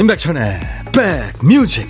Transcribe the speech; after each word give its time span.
임백천의 0.00 0.60
백뮤직 0.94 1.86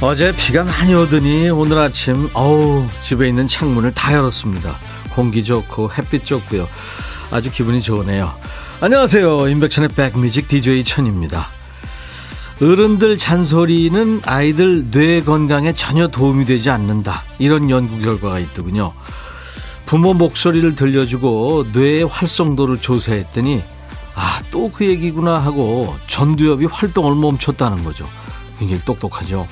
어제 0.00 0.32
비가 0.34 0.64
많이 0.64 0.94
오더니 0.94 1.50
오늘 1.50 1.76
아침 1.76 2.30
어우 2.32 2.88
집에 3.02 3.28
있는 3.28 3.46
창문을 3.46 3.92
다 3.92 4.14
열었습니다. 4.14 4.74
공기 5.10 5.44
좋고 5.44 5.92
햇빛 5.92 6.24
좋고요. 6.24 6.66
아주 7.30 7.50
기분이 7.50 7.82
좋으네요. 7.82 8.32
안녕하세요. 8.80 9.48
임백천의 9.48 9.90
백뮤직 9.90 10.48
DJ 10.48 10.84
천입니다. 10.84 11.46
어른들 12.60 13.16
잔소리는 13.16 14.20
아이들 14.24 14.90
뇌 14.90 15.22
건강에 15.22 15.72
전혀 15.72 16.08
도움이 16.08 16.44
되지 16.44 16.70
않는다. 16.70 17.22
이런 17.38 17.70
연구 17.70 17.98
결과가 18.00 18.38
있더군요. 18.40 18.92
부모 19.86 20.12
목소리를 20.14 20.76
들려주고 20.76 21.66
뇌의 21.72 22.04
활성도를 22.04 22.78
조사했더니 22.78 23.62
아, 24.16 24.40
또 24.50 24.70
그 24.72 24.86
얘기구나 24.86 25.38
하고 25.38 25.94
전두엽이 26.06 26.66
활동을 26.66 27.14
멈췄다는 27.16 27.84
거죠. 27.84 28.06
굉장히 28.58 28.82
똑똑하죠. 28.84 29.48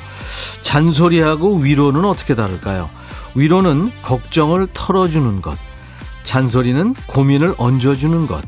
잔소리하고 0.62 1.56
위로는 1.58 2.05
어떻게 2.05 2.34
다를까요? 2.34 2.89
위로는 3.34 3.91
걱정을 4.02 4.68
털어주는 4.72 5.42
것. 5.42 5.58
잔소리는 6.22 6.94
고민을 7.06 7.55
얹어주는 7.58 8.27
것. 8.27 8.42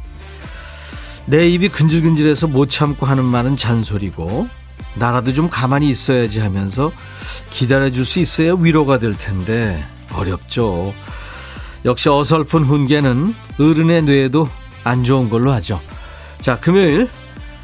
내 1.27 1.49
입이 1.49 1.71
근질근질해서 1.71 2.49
못 2.49 2.69
참고 2.69 3.07
하는 3.07 3.25
말은 3.25 3.57
잔소리고, 3.57 4.49
나라도 4.95 5.33
좀 5.33 5.49
가만히 5.49 5.89
있어야지 5.91 6.41
하면서 6.41 6.93
기다려줄 7.51 8.05
수 8.05 8.21
있어야 8.21 8.55
위로가 8.55 8.99
될 8.99 9.17
텐데, 9.17 9.83
어렵죠. 10.13 10.95
역시 11.85 12.09
어설픈 12.09 12.65
훈계는 12.65 13.35
어른의 13.59 14.03
뇌에도 14.03 14.49
안 14.85 15.05
좋은 15.05 15.29
걸로 15.29 15.53
하죠. 15.55 15.81
자, 16.41 16.59
금요일 16.59 17.09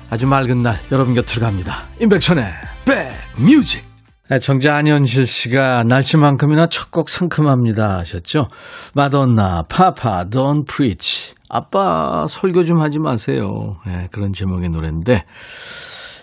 아주 0.08 0.26
맑은 0.26 0.62
날 0.62 0.80
여러분 0.90 1.14
곁으로 1.14 1.46
갑니다. 1.46 1.86
임백천의 2.00 2.52
백뮤직. 2.84 3.89
정자 4.38 4.76
안현실 4.76 5.26
씨가 5.26 5.82
날씨만큼이나 5.84 6.68
첫 6.68 6.90
곡 6.90 7.08
상큼합니다 7.08 7.98
하셨죠? 7.98 8.46
마돈나, 8.94 9.62
파파, 9.68 10.26
Don't 10.26 10.66
Preach. 10.66 11.34
아빠 11.48 12.26
설교 12.28 12.64
좀 12.64 12.80
하지 12.80 12.98
마세요. 13.00 13.76
네, 13.86 14.08
그런 14.12 14.32
제목의 14.32 14.70
노래인데 14.70 15.24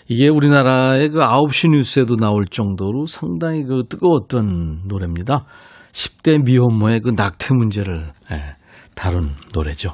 이게 0.08 0.30
우리나라의 0.30 1.10
그 1.10 1.20
9시 1.20 1.70
뉴스에도 1.72 2.16
나올 2.16 2.46
정도로 2.46 3.06
상당히 3.08 3.64
그 3.66 3.84
뜨거웠던 3.90 4.84
노래입니다. 4.88 5.46
10대 5.92 6.44
미혼모의 6.44 7.02
그 7.02 7.10
낙태 7.16 7.54
문제를 7.56 8.04
네, 8.30 8.42
다룬 8.96 9.32
노래죠. 9.54 9.90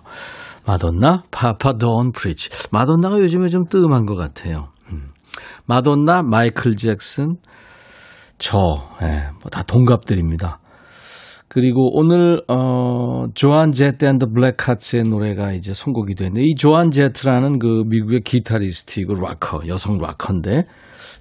마돈나, 0.66 1.24
파파, 1.32 1.74
Don't 1.74 2.14
Preach. 2.16 2.50
마돈나가 2.72 3.18
요즘에 3.18 3.50
좀 3.50 3.66
뜸한 3.68 4.06
것 4.06 4.16
같아요. 4.16 4.70
음. 4.92 5.10
마돈나, 5.66 6.22
마이클 6.24 6.76
잭슨, 6.76 7.38
저, 8.44 8.84
예, 9.02 9.30
뭐다 9.42 9.64
동갑들입니다. 9.64 10.60
그리고 11.48 11.98
오늘 11.98 12.42
어 12.50 13.28
Joan 13.34 13.72
Jett 13.72 14.04
and 14.04 14.26
Blackhearts의 14.34 15.04
노래가 15.04 15.54
이제 15.54 15.74
선곡이 15.74 16.16
됐는데 16.16 16.42
이 16.44 16.54
Joan 16.56 16.92
Jett라는 16.92 17.58
그 17.58 17.84
미국의 17.88 18.20
기타리스트이고 18.26 19.14
락커 19.14 19.62
여성 19.70 19.98
락커인데 19.98 20.66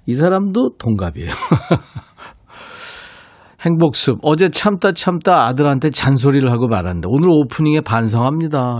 이 0.05 0.15
사람도 0.15 0.71
동갑이에요. 0.77 1.29
행복숲 3.61 4.19
어제 4.21 4.49
참다 4.49 4.91
참다 4.91 5.45
아들한테 5.45 5.91
잔소리를 5.91 6.51
하고 6.51 6.67
말았는데 6.67 7.07
오늘 7.09 7.29
오프닝에 7.29 7.79
반성합니다. 7.81 8.79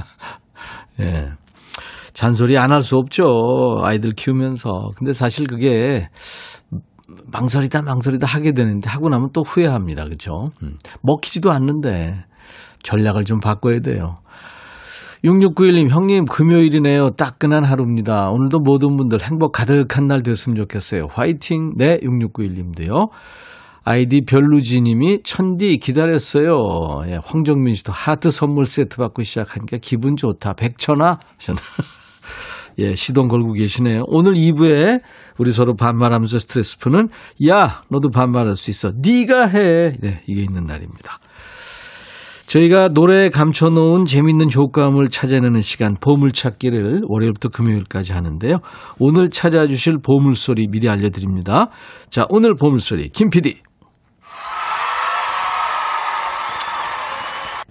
예. 1.00 1.28
잔소리 2.14 2.56
안 2.56 2.72
할 2.72 2.82
수 2.82 2.96
없죠. 2.96 3.24
아이들 3.82 4.12
키우면서. 4.12 4.70
근데 4.96 5.12
사실 5.12 5.46
그게 5.46 6.08
망설이다 7.30 7.82
망설이다 7.82 8.26
하게 8.26 8.52
되는데 8.52 8.88
하고 8.88 9.08
나면 9.08 9.30
또 9.32 9.42
후회합니다. 9.42 10.04
그렇죠? 10.04 10.50
음. 10.62 10.78
먹히지도 11.02 11.50
않는데 11.50 12.24
전략을 12.82 13.24
좀 13.24 13.40
바꿔야 13.40 13.80
돼요. 13.80 14.16
6691님, 15.24 15.88
형님, 15.88 16.24
금요일이네요. 16.24 17.10
따끈한 17.10 17.64
하루입니다. 17.64 18.30
오늘도 18.30 18.58
모든 18.58 18.96
분들 18.96 19.22
행복 19.22 19.52
가득한 19.52 20.08
날 20.08 20.22
됐으면 20.24 20.56
좋겠어요. 20.56 21.06
화이팅! 21.12 21.70
네, 21.76 21.98
6691님도요. 21.98 23.10
아이디 23.84 24.22
별루지님이 24.26 25.22
천디 25.24 25.78
기다렸어요. 25.78 27.02
예, 27.06 27.18
황정민 27.24 27.74
씨도 27.74 27.92
하트 27.92 28.30
선물 28.30 28.66
세트 28.66 28.96
받고 28.96 29.22
시작하니까 29.22 29.78
기분 29.80 30.16
좋다. 30.16 30.54
백천아? 30.54 31.18
예, 32.78 32.94
시동 32.94 33.28
걸고 33.28 33.52
계시네요. 33.52 34.02
오늘 34.06 34.32
2부에 34.32 35.00
우리 35.38 35.50
서로 35.50 35.74
반말하면서 35.74 36.38
스트레스 36.38 36.78
푸는 36.78 37.08
야, 37.48 37.82
너도 37.90 38.10
반말할 38.10 38.56
수 38.56 38.70
있어. 38.70 38.92
네가 38.96 39.46
해. 39.46 39.92
네, 40.00 40.22
이게 40.26 40.42
있는 40.42 40.64
날입니다. 40.64 41.18
저희가 42.46 42.88
노래에 42.88 43.30
감춰놓은 43.30 44.04
재밌는 44.04 44.48
효과음을 44.54 45.08
찾아내는 45.08 45.62
시간 45.62 45.94
보물찾기를 45.98 47.00
월요일부터 47.08 47.48
금요일까지 47.48 48.12
하는데요. 48.12 48.58
오늘 48.98 49.30
찾아주실 49.30 49.98
보물소리 50.04 50.66
미리 50.68 50.88
알려드립니다. 50.90 51.68
자, 52.10 52.26
오늘 52.28 52.54
보물소리 52.54 53.08
김 53.08 53.30
PD. 53.30 53.56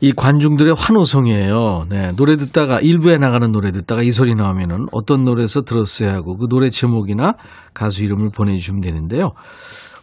이 0.04 0.12
관중들의 0.14 0.74
환호성이에요. 0.76 1.86
네, 1.90 2.12
노래 2.16 2.36
듣다가 2.36 2.80
일부에 2.80 3.18
나가는 3.18 3.52
노래 3.52 3.72
듣다가 3.72 4.02
이 4.02 4.12
소리 4.12 4.34
나오면은 4.34 4.88
어떤 4.92 5.24
노래에서 5.24 5.62
들었어야 5.62 6.12
하고 6.14 6.36
그 6.38 6.48
노래 6.50 6.72
제목이나 6.72 7.34
가수 7.76 8.04
이름을 8.04 8.30
보내주시면 8.36 8.82
되는데요. 8.82 9.34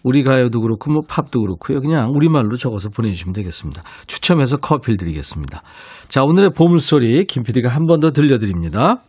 우리 0.04 0.22
가요도 0.22 0.60
그렇고 0.60 0.92
뭐 0.92 1.02
팝도 1.08 1.40
그렇고요. 1.40 1.80
그냥 1.80 2.12
우리말로 2.14 2.54
적어서 2.54 2.88
보내주시면 2.90 3.32
되겠습니다. 3.32 3.82
추첨해서 4.06 4.56
커피를 4.58 4.96
드리겠습니다. 4.96 5.62
자, 6.06 6.22
오늘의 6.22 6.50
보물소리 6.56 7.24
김 7.26 7.42
PD가 7.42 7.68
한 7.68 7.86
번 7.86 7.98
더 7.98 8.12
들려드립니다. 8.12 9.02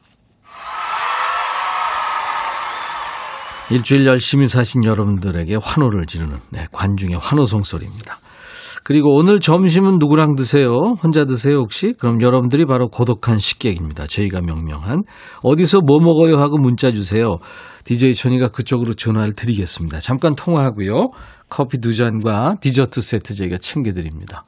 일주일 3.70 4.08
열심히 4.08 4.48
사신 4.48 4.84
여러분들에게 4.84 5.56
환호를 5.62 6.08
지르는 6.08 6.40
네, 6.50 6.66
관중의 6.72 7.20
환호성 7.22 7.62
소리입니다. 7.62 8.18
그리고 8.84 9.16
오늘 9.16 9.40
점심은 9.40 9.98
누구랑 10.00 10.36
드세요? 10.36 10.96
혼자 11.04 11.26
드세요 11.26 11.58
혹시? 11.58 11.94
그럼 12.00 12.22
여러분들이 12.22 12.66
바로 12.66 12.88
고독한 12.90 13.38
식객입니다. 13.38 14.08
저희가 14.08 14.42
명명한 14.42 15.04
어디서 15.42 15.82
뭐 15.82 16.00
먹어요 16.00 16.38
하고 16.38 16.58
문자 16.58 16.92
주세요. 16.92 17.38
DJ 17.84 18.14
천이가 18.14 18.50
그쪽으로 18.50 18.94
전화를 18.94 19.34
드리겠습니다. 19.34 20.00
잠깐 20.00 20.36
통화하고요. 20.36 21.12
커피 21.50 21.80
두 21.80 21.94
잔과 21.94 22.56
디저트 22.62 23.02
세트 23.02 23.34
저희가 23.36 23.58
챙겨드립니다. 23.58 24.46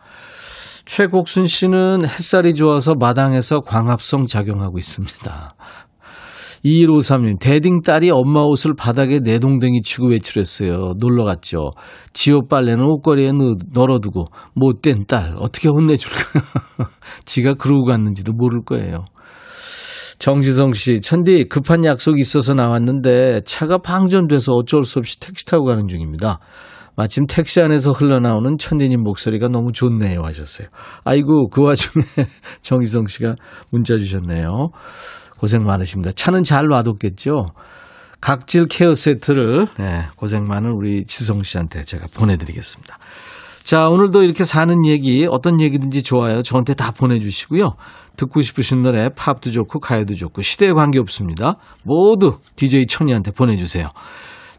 최곡순 0.86 1.46
씨는 1.46 2.04
햇살이 2.04 2.54
좋아서 2.54 2.96
마당에서 2.96 3.62
광합성 3.62 4.26
작용하고 4.26 4.78
있습니다. 4.78 5.54
2153님, 6.64 7.40
대딩 7.40 7.82
딸이 7.82 8.12
엄마 8.12 8.42
옷을 8.42 8.76
바닥에 8.76 9.20
내동댕이 9.20 9.82
치고 9.82 10.10
외출했어요. 10.10 10.94
놀러 11.00 11.24
갔죠. 11.26 11.72
지옷 12.14 12.48
빨래는 12.48 12.84
옷걸이에 12.84 13.32
널어두고, 13.74 14.26
못된 14.54 15.06
딸, 15.08 15.36
어떻게 15.38 15.70
혼내줄까요? 15.70 16.44
지가 17.26 17.56
그러고 17.56 17.86
갔는지도 17.86 18.34
모를 18.34 18.64
거예요. 18.64 19.06
정지성 20.20 20.74
씨, 20.74 21.02
천디, 21.02 21.46
급한 21.50 21.84
약속이 21.84 22.22
있어서 22.22 22.54
나왔는데 22.54 23.42
차가 23.44 23.80
방전돼서 23.80 24.54
어쩔 24.54 24.84
수 24.84 25.00
없이 25.00 25.20
택시 25.20 25.48
타고 25.48 25.66
가는 25.66 25.88
중입니다. 25.88 26.40
마침 26.96 27.26
택시 27.26 27.60
안에서 27.60 27.92
흘러나오는 27.92 28.58
천디님 28.60 29.02
목소리가 29.02 29.48
너무 29.48 29.72
좋네요 29.72 30.22
하셨어요. 30.22 30.68
아이고, 31.06 31.50
그 31.50 31.64
와중에 31.64 32.04
정지성 32.62 33.08
씨가 33.08 33.34
문자 33.72 33.98
주셨네요. 33.98 34.70
고생 35.42 35.64
많으십니다. 35.64 36.12
차는 36.12 36.44
잘 36.44 36.68
놔뒀겠죠? 36.68 37.48
각질 38.22 38.68
케어 38.68 38.94
세트를 38.94 39.66
네, 39.80 40.06
고생 40.16 40.44
많은 40.44 40.70
우리 40.70 41.04
지성 41.06 41.42
씨한테 41.42 41.84
제가 41.84 42.06
보내드리겠습니다. 42.16 43.00
자, 43.64 43.90
오늘도 43.90 44.22
이렇게 44.22 44.44
사는 44.44 44.86
얘기, 44.86 45.26
어떤 45.28 45.60
얘기든지 45.60 46.04
좋아요. 46.04 46.44
저한테 46.44 46.76
다 46.76 46.92
보내주시고요. 46.92 47.72
듣고 48.18 48.42
싶으신 48.42 48.84
노래, 48.84 49.10
팝도 49.10 49.50
좋고, 49.50 49.80
가요도 49.80 50.14
좋고, 50.14 50.44
시대에 50.44 50.74
관계없습니다. 50.74 51.56
모두 51.86 52.38
DJ 52.56 52.86
천이한테 52.86 53.32
보내주세요. 53.32 53.88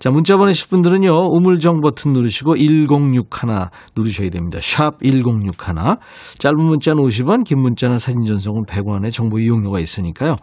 자, 0.00 0.10
문자 0.10 0.36
보내실 0.36 0.68
분들은요, 0.68 1.10
우물정 1.30 1.80
버튼 1.80 2.12
누르시고 2.12 2.56
1061 2.56 3.68
누르셔야 3.94 4.30
됩니다. 4.30 4.58
샵 4.60 4.98
1061. 5.00 5.98
짧은 6.38 6.56
문자는 6.56 7.00
50원, 7.04 7.44
긴 7.44 7.60
문자는 7.60 7.98
사진 7.98 8.24
전송은 8.24 8.64
100원의 8.64 9.12
정보 9.12 9.38
이용료가 9.38 9.78
있으니까요. 9.78 10.34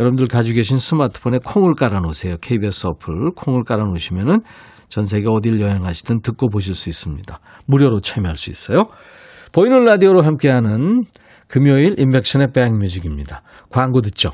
여러분들 0.00 0.28
가지고 0.28 0.56
계신 0.56 0.78
스마트폰에 0.78 1.40
콩을 1.44 1.74
깔아놓으세요. 1.74 2.38
KBS 2.40 2.86
어플 2.86 3.32
콩을 3.36 3.64
깔아놓으시면은 3.64 4.40
전 4.88 5.04
세계 5.04 5.28
어딜 5.28 5.60
여행하시든 5.60 6.22
듣고 6.22 6.48
보실 6.48 6.74
수 6.74 6.88
있습니다. 6.88 7.38
무료로 7.66 8.00
참여할 8.00 8.38
수 8.38 8.48
있어요. 8.48 8.84
보이는 9.52 9.84
라디오로 9.84 10.22
함께하는 10.22 11.02
금요일 11.48 12.00
인백션의 12.00 12.48
백뮤직입니다. 12.54 13.40
광고 13.68 14.00
듣죠. 14.00 14.30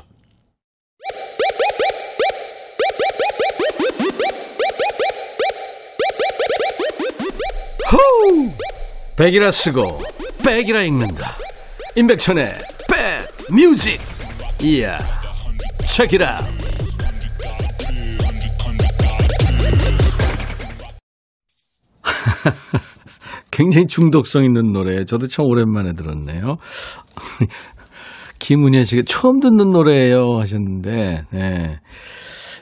호우! 7.91 8.51
백이라 9.17 9.51
쓰고 9.51 9.99
백이라 10.45 10.83
읽는다. 10.83 11.35
임백천의 11.95 12.53
백뮤직. 12.89 13.99
이야. 14.63 15.16
책이라. 15.87 16.39
굉장히 23.51 23.87
중독성 23.87 24.43
있는 24.43 24.71
노래. 24.71 25.05
저도 25.05 25.27
참 25.27 25.45
오랜만에 25.45 25.93
들었네요. 25.93 26.57
김은혜 28.39 28.83
씨가 28.83 29.03
처음 29.07 29.39
듣는 29.39 29.71
노래예요 29.71 30.37
하셨는데, 30.39 31.23
네. 31.31 31.79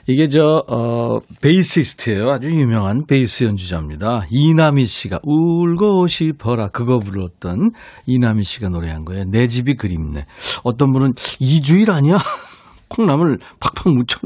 이게 0.08 0.28
저, 0.28 0.62
어, 0.68 1.18
베이시스트예요. 1.42 2.30
아주 2.30 2.48
유명한 2.48 3.06
베이스 3.06 3.42
연주자입니다. 3.44 4.26
이남희 4.30 4.86
씨가 4.86 5.18
울고 5.24 6.06
싶어라 6.06 6.68
그거 6.68 7.00
불렀던 7.00 7.72
이남희 8.06 8.44
씨가 8.44 8.68
노래한 8.68 9.04
거예요. 9.04 9.24
내 9.24 9.48
집이 9.48 9.74
그립네. 9.74 10.24
어떤 10.62 10.92
분은 10.92 11.14
이주일 11.40 11.90
아니야? 11.90 12.18
콩나물 12.88 13.38
팍팍 13.60 13.92
묻혀. 13.92 14.18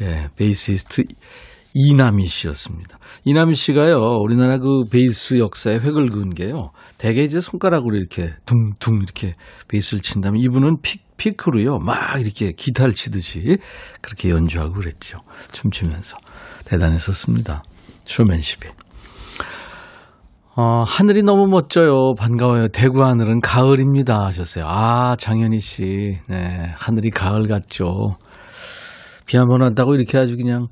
예, 0.00 0.24
베이시스트 0.36 1.04
이남희 1.74 2.26
씨였습니다. 2.26 2.98
이남희 3.24 3.54
씨가요, 3.54 3.96
우리나라 4.22 4.58
그 4.58 4.84
베이스 4.90 5.38
역사에 5.38 5.74
획을 5.74 6.10
그은 6.10 6.34
게요, 6.34 6.70
대개 6.98 7.22
이제 7.22 7.40
손가락으로 7.40 7.96
이렇게 7.96 8.32
둥둥 8.46 9.02
이렇게 9.02 9.34
베이스를 9.68 10.02
친다면 10.02 10.40
이분은 10.40 10.82
pick, 10.82 11.02
피크로요, 11.16 11.78
막 11.78 12.20
이렇게 12.20 12.52
기타를 12.52 12.94
치듯이 12.94 13.58
그렇게 14.00 14.30
연주하고 14.30 14.74
그랬죠. 14.74 15.18
춤추면서. 15.52 16.16
대단했었습니다. 16.64 17.62
쇼맨십이. 18.04 18.68
어, 20.56 20.82
하늘이 20.86 21.22
너무 21.22 21.46
멋져요. 21.48 22.14
반가워요. 22.16 22.68
대구 22.68 23.04
하늘은 23.04 23.40
가을입니다. 23.40 24.24
하셨어요. 24.26 24.64
아, 24.68 25.16
장현희 25.18 25.58
씨. 25.58 26.18
네. 26.28 26.72
하늘이 26.76 27.10
가을 27.10 27.48
같죠. 27.48 28.16
비 29.26 29.36
한 29.36 29.48
번 29.48 29.62
왔다고 29.62 29.94
이렇게 29.94 30.16
아주 30.18 30.36
그냥 30.36 30.68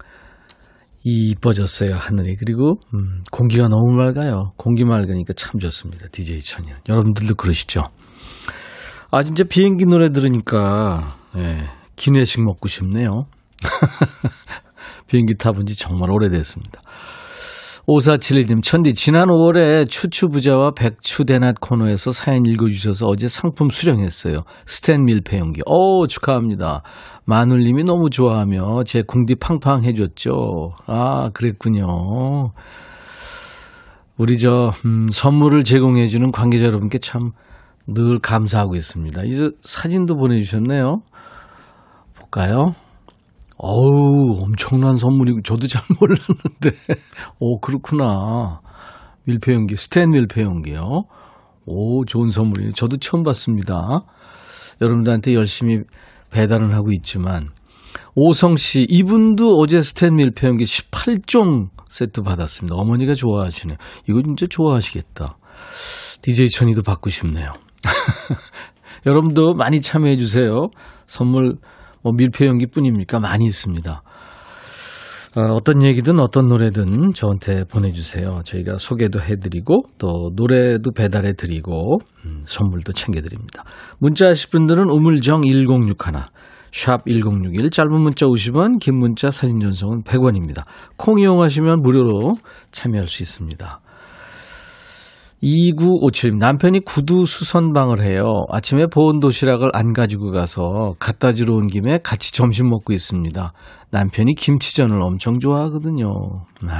이뻐졌어요, 1.04 1.96
하늘이. 1.96 2.36
그리고, 2.36 2.76
음, 2.94 3.24
공기가 3.32 3.66
너무 3.66 3.92
맑아요. 3.96 4.52
공기 4.56 4.84
맑으니까 4.84 5.32
참 5.32 5.58
좋습니다. 5.58 6.06
DJ 6.12 6.40
천이는. 6.42 6.76
여러분들도 6.88 7.34
그러시죠? 7.34 7.82
아, 9.10 9.24
진짜 9.24 9.42
비행기 9.42 9.84
노래 9.86 10.10
들으니까, 10.10 11.16
예, 11.36 11.58
기내식 11.96 12.44
먹고 12.44 12.68
싶네요. 12.68 13.24
비행기 15.08 15.34
타본 15.38 15.66
지 15.66 15.76
정말 15.76 16.10
오래됐습니다. 16.10 16.80
5471님, 17.88 18.62
천디, 18.62 18.94
지난 18.94 19.26
5월에 19.28 19.88
추추부자와 19.88 20.72
백추대낮 20.72 21.56
코너에서 21.60 22.12
사연 22.12 22.46
읽어주셔서 22.46 23.06
어제 23.06 23.28
상품 23.28 23.68
수령했어요. 23.68 24.42
스탠 24.66 25.04
밀폐 25.04 25.38
용기. 25.38 25.60
오, 25.66 26.06
축하합니다. 26.06 26.82
마눌님이 27.24 27.84
너무 27.84 28.08
좋아하며 28.10 28.84
제 28.84 29.02
궁디 29.02 29.36
팡팡 29.36 29.84
해줬죠. 29.84 30.72
아, 30.86 31.30
그랬군요. 31.34 32.52
우리 34.16 34.38
저, 34.38 34.70
음, 34.84 35.08
선물을 35.12 35.64
제공해주는 35.64 36.30
관계자 36.32 36.66
여러분께 36.66 36.98
참 36.98 37.32
늘 37.86 38.20
감사하고 38.20 38.74
있습니다. 38.76 39.22
이제 39.24 39.50
사진도 39.60 40.16
보내주셨네요. 40.16 41.02
볼까요? 42.14 42.74
어우, 43.64 44.42
엄청난 44.42 44.96
선물이고, 44.96 45.42
저도 45.42 45.68
잘 45.68 45.82
몰랐는데. 46.00 46.96
오, 47.38 47.60
그렇구나. 47.60 48.60
밀폐용기, 49.24 49.76
스탠 49.76 50.10
밀폐용기요. 50.10 50.82
오, 51.66 52.04
좋은 52.04 52.28
선물이에요. 52.28 52.72
저도 52.72 52.96
처음 52.96 53.22
봤습니다. 53.22 54.00
여러분들한테 54.80 55.34
열심히 55.34 55.78
배달은 56.30 56.72
하고 56.72 56.90
있지만, 56.92 57.50
오성 58.16 58.56
씨, 58.56 58.84
이분도 58.90 59.54
어제 59.58 59.80
스탠 59.80 60.16
밀폐용기 60.16 60.64
18종 60.64 61.68
세트 61.88 62.22
받았습니다. 62.22 62.74
어머니가 62.74 63.14
좋아하시네요. 63.14 63.76
이거 64.08 64.22
진짜 64.22 64.46
좋아하시겠다. 64.50 65.36
DJ 66.22 66.48
천이도 66.48 66.82
받고 66.82 67.10
싶네요. 67.10 67.52
여러분도 69.06 69.54
많이 69.54 69.80
참여해 69.80 70.16
주세요. 70.16 70.68
선물 71.06 71.58
뭐 72.02 72.12
밀폐용기 72.12 72.66
뿐입니까? 72.66 73.20
많이 73.20 73.46
있습니다. 73.46 74.02
어, 75.34 75.60
떤 75.64 75.82
얘기든 75.82 76.20
어떤 76.20 76.46
노래든 76.48 77.14
저한테 77.14 77.64
보내주세요. 77.64 78.42
저희가 78.44 78.76
소개도 78.76 79.18
해드리고 79.18 79.84
또 79.96 80.30
노래도 80.36 80.92
배달해드리고 80.92 82.00
음, 82.26 82.42
선물도 82.44 82.92
챙겨드립니다. 82.92 83.64
문자 83.98 84.28
하실 84.28 84.50
분들은 84.50 84.90
우물정 84.90 85.42
1061, 85.42 85.96
샵 86.70 87.04
1061, 87.06 87.70
짧은 87.70 87.90
문자 87.98 88.26
50원, 88.26 88.78
긴 88.78 88.98
문자 88.98 89.30
사진 89.30 89.58
전송은 89.60 90.02
100원입니다. 90.02 90.64
콩 90.98 91.18
이용하시면 91.18 91.80
무료로 91.80 92.34
참여할 92.70 93.08
수 93.08 93.22
있습니다. 93.22 93.80
2957님, 95.42 96.38
남편이 96.38 96.80
구두 96.84 97.24
수선방을 97.24 98.02
해요. 98.02 98.44
아침에 98.48 98.86
보온 98.86 99.18
도시락을 99.18 99.70
안 99.74 99.92
가지고 99.92 100.30
가서 100.30 100.94
갖다 101.00 101.32
주러 101.32 101.56
온 101.56 101.66
김에 101.66 101.98
같이 102.02 102.32
점심 102.32 102.68
먹고 102.68 102.92
있습니다. 102.92 103.52
남편이 103.90 104.34
김치전을 104.34 105.02
엄청 105.02 105.40
좋아하거든요. 105.40 106.06
네. 106.64 106.72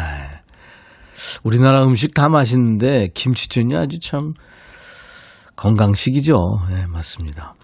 우리나라 1.43 1.83
음식 1.85 2.15
다 2.15 2.29
맛있는데 2.29 3.09
김치전이 3.15 3.77
아주 3.77 3.99
참 4.01 4.33
건강식이죠. 5.57 6.35
네, 6.71 6.87
맞습니다. 6.87 7.55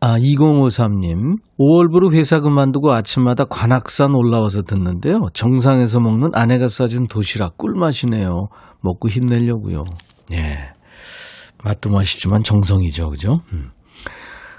아, 0.00 0.18
2053님. 0.18 1.36
5월부로 1.58 2.14
회사 2.14 2.40
그만두고 2.40 2.92
아침마다 2.92 3.44
관악산 3.44 4.14
올라와서 4.14 4.62
듣는데요. 4.62 5.28
정상에서 5.32 6.00
먹는 6.00 6.30
아내가 6.34 6.68
싸준 6.68 7.08
도시락 7.08 7.58
꿀맛이네요. 7.58 8.48
먹고 8.82 9.08
힘내려고요. 9.08 9.84
예. 10.32 10.72
맛도 11.64 11.90
맛이지만 11.90 12.42
정성이죠. 12.42 13.10
그죠? 13.10 13.40
음. 13.52 13.70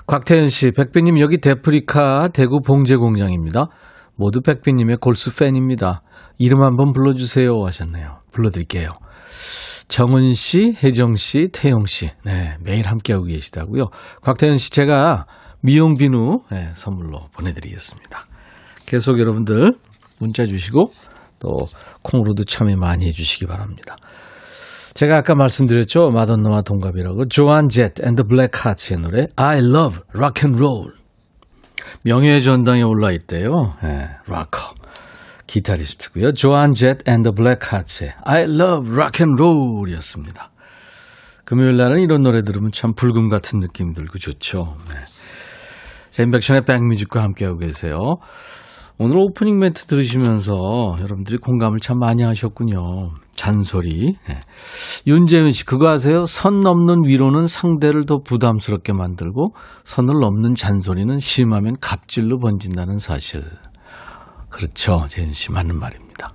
곽태현 0.07 0.49
씨, 0.49 0.71
백배님 0.71 1.19
여기 1.19 1.39
대프리카 1.39 2.29
대구 2.33 2.61
봉제 2.61 2.95
공장입니다. 2.95 3.67
모두 4.15 4.41
백배님의 4.41 4.97
골수 4.97 5.35
팬입니다. 5.35 6.01
이름 6.37 6.63
한번 6.63 6.93
불러주세요 6.93 7.63
하셨네요. 7.65 8.19
불러드릴게요. 8.31 8.89
정은 9.87 10.33
씨, 10.33 10.73
혜정 10.81 11.15
씨, 11.15 11.49
태영 11.53 11.85
씨, 11.85 12.09
네 12.23 12.57
매일 12.61 12.87
함께하고 12.87 13.25
계시다고요. 13.25 13.89
곽태현 14.21 14.57
씨 14.57 14.71
제가 14.71 15.25
미용 15.61 15.95
비누 15.95 16.39
네, 16.51 16.71
선물로 16.75 17.27
보내드리겠습니다. 17.33 18.25
계속 18.85 19.19
여러분들 19.19 19.73
문자 20.19 20.45
주시고 20.45 20.91
또 21.39 21.49
콩으로도 22.01 22.45
참여 22.45 22.75
많이 22.77 23.05
해주시기 23.05 23.45
바랍니다. 23.45 23.95
제가 24.93 25.17
아까 25.17 25.35
말씀드렸죠. 25.35 26.09
마돈나와 26.11 26.61
동갑이라고. 26.61 27.27
Joan 27.27 27.67
Jett 27.67 27.93
and 28.01 28.23
Blackhearts의 28.23 28.99
노래 28.99 29.27
I 29.35 29.59
love 29.59 29.99
rock 30.15 30.47
and 30.47 30.61
roll. 30.61 30.93
명예의 32.03 32.43
전당에 32.43 32.83
올라 32.83 33.11
있대요. 33.11 33.49
네, 33.81 34.09
락커. 34.27 34.75
기타리스트고요. 35.47 36.33
Joan 36.33 36.69
Jett 36.71 37.07
and 37.07 37.31
Blackhearts의 37.31 38.13
I 38.23 38.43
love 38.43 38.91
rock 38.91 39.25
and 39.25 39.41
roll이었습니다. 39.41 40.51
금요일 41.45 41.75
날은 41.77 41.99
이런 41.99 42.21
노래 42.21 42.41
들으면 42.43 42.71
참 42.71 42.93
불금 42.93 43.29
같은 43.29 43.59
느낌 43.59 43.93
들고 43.93 44.17
좋죠. 44.17 44.73
네. 44.89 44.95
자, 46.11 46.23
임백천의 46.23 46.61
백뮤직과 46.61 47.21
함께하고 47.21 47.57
계세요. 47.57 47.97
오늘 48.99 49.17
오프닝 49.17 49.57
멘트 49.57 49.85
들으시면서 49.85 50.53
여러분들이 50.99 51.37
공감을 51.37 51.79
참 51.79 51.97
많이 51.97 52.21
하셨군요. 52.21 53.11
잔소리. 53.33 54.15
네. 54.27 54.39
윤재윤 55.07 55.49
씨, 55.49 55.65
그거 55.65 55.89
아세요? 55.89 56.25
선 56.25 56.61
넘는 56.61 57.03
위로는 57.05 57.47
상대를 57.47 58.05
더 58.05 58.19
부담스럽게 58.19 58.93
만들고 58.93 59.55
선을 59.83 60.13
넘는 60.19 60.53
잔소리는 60.53 61.17
심하면 61.17 61.75
갑질로 61.81 62.37
번진다는 62.37 62.99
사실. 62.99 63.43
그렇죠. 64.49 65.07
재윤 65.07 65.33
씨, 65.33 65.51
맞는 65.51 65.79
말입니다. 65.79 66.31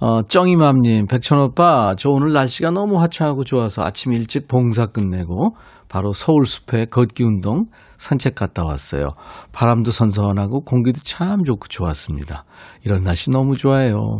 어, 0.00 0.22
쩡이맘님, 0.22 1.06
백천오빠, 1.06 1.94
저 1.96 2.10
오늘 2.10 2.34
날씨가 2.34 2.70
너무 2.70 3.00
화창하고 3.00 3.44
좋아서 3.44 3.82
아침 3.82 4.12
일찍 4.12 4.46
봉사 4.46 4.84
끝내고 4.84 5.56
바로 5.88 6.12
서울숲에 6.12 6.86
걷기 6.86 7.24
운동 7.24 7.64
산책 8.04 8.34
갔다 8.34 8.64
왔어요. 8.64 9.08
바람도 9.52 9.90
선선하고 9.90 10.60
공기도 10.64 11.00
참 11.02 11.42
좋고 11.42 11.68
좋았습니다. 11.68 12.44
이런 12.84 13.02
날씨 13.02 13.30
너무 13.30 13.56
좋아요. 13.56 14.16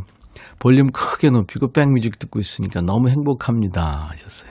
볼륨 0.59 0.87
크게 0.87 1.29
높이고 1.29 1.71
백뮤직 1.71 2.19
듣고 2.19 2.41
있으니까 2.41 2.81
너무 2.81 3.11
행복합니다. 3.11 4.09
하셨어요. 4.11 4.51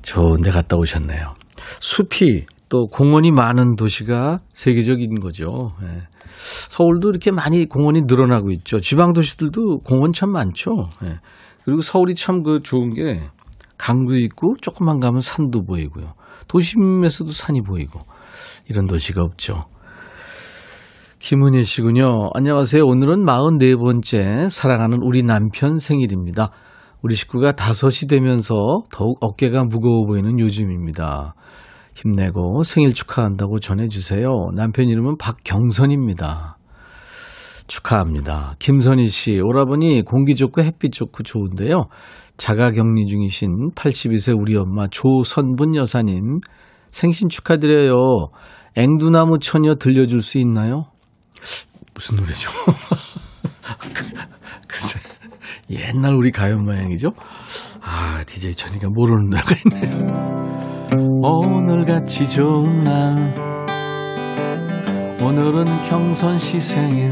좋은 0.00 0.40
데 0.40 0.50
갔다 0.50 0.78
오셨네요. 0.78 1.34
숲이 1.80 2.46
또 2.70 2.86
공원이 2.86 3.32
많은 3.32 3.76
도시가 3.76 4.38
세계적인 4.54 5.20
거죠. 5.20 5.68
예. 5.82 6.02
서울도 6.70 7.10
이렇게 7.10 7.30
많이 7.30 7.66
공원이 7.66 8.02
늘어나고 8.06 8.50
있죠. 8.52 8.80
지방 8.80 9.12
도시들도 9.12 9.80
공원 9.80 10.12
참 10.12 10.30
많죠. 10.30 10.88
예. 11.04 11.18
그리고 11.64 11.82
서울이 11.82 12.14
참 12.14 12.42
그 12.42 12.60
좋은 12.62 12.94
게 12.94 13.20
강도 13.76 14.16
있고 14.16 14.54
조금만 14.62 15.00
가면 15.00 15.20
산도 15.20 15.64
보이고요. 15.64 16.14
도심에서도 16.50 17.30
산이 17.30 17.62
보이고 17.62 18.00
이런 18.68 18.88
도시가 18.88 19.22
없죠. 19.22 19.66
김은희 21.20 21.62
씨군요. 21.62 22.30
안녕하세요. 22.34 22.82
오늘은 22.84 23.24
44번째 23.24 24.48
사랑하는 24.48 24.98
우리 25.02 25.22
남편 25.22 25.76
생일입니다. 25.76 26.50
우리 27.02 27.14
식구가 27.14 27.52
다섯이 27.52 28.08
되면서 28.08 28.54
더욱 28.90 29.18
어깨가 29.20 29.64
무거워 29.64 30.06
보이는 30.06 30.40
요즘입니다. 30.40 31.34
힘내고 31.94 32.64
생일 32.64 32.94
축하한다고 32.94 33.60
전해주세요. 33.60 34.50
남편 34.56 34.88
이름은 34.88 35.18
박경선입니다. 35.18 36.56
축하합니다. 37.68 38.56
김선희 38.58 39.06
씨, 39.06 39.38
오라버니 39.40 40.02
공기 40.02 40.34
좋고 40.34 40.62
햇빛 40.62 40.92
좋고 40.92 41.22
좋은데요. 41.22 41.82
자가 42.40 42.70
격리 42.70 43.06
중이신 43.06 43.72
82세 43.72 44.34
우리 44.34 44.56
엄마 44.56 44.86
조선분 44.88 45.76
여사님 45.76 46.40
생신 46.90 47.28
축하드려요. 47.28 48.30
앵두나무 48.76 49.40
처녀 49.40 49.74
들려줄 49.74 50.22
수 50.22 50.38
있나요? 50.38 50.86
무슨 51.92 52.16
노래죠? 52.16 52.50
글쎄, 54.66 54.98
옛날 55.68 56.14
우리 56.14 56.30
가요 56.30 56.56
모양이죠? 56.56 57.10
아, 57.82 58.22
DJ 58.26 58.54
천이가 58.54 58.88
모르는 58.88 59.28
노래가 59.28 59.54
있네요. 59.66 59.90
오늘같이 61.22 62.26
좋은 62.26 62.84
날, 62.84 63.34
오늘은 65.22 65.66
경선 65.90 66.38
시 66.38 66.58
생일, 66.58 67.10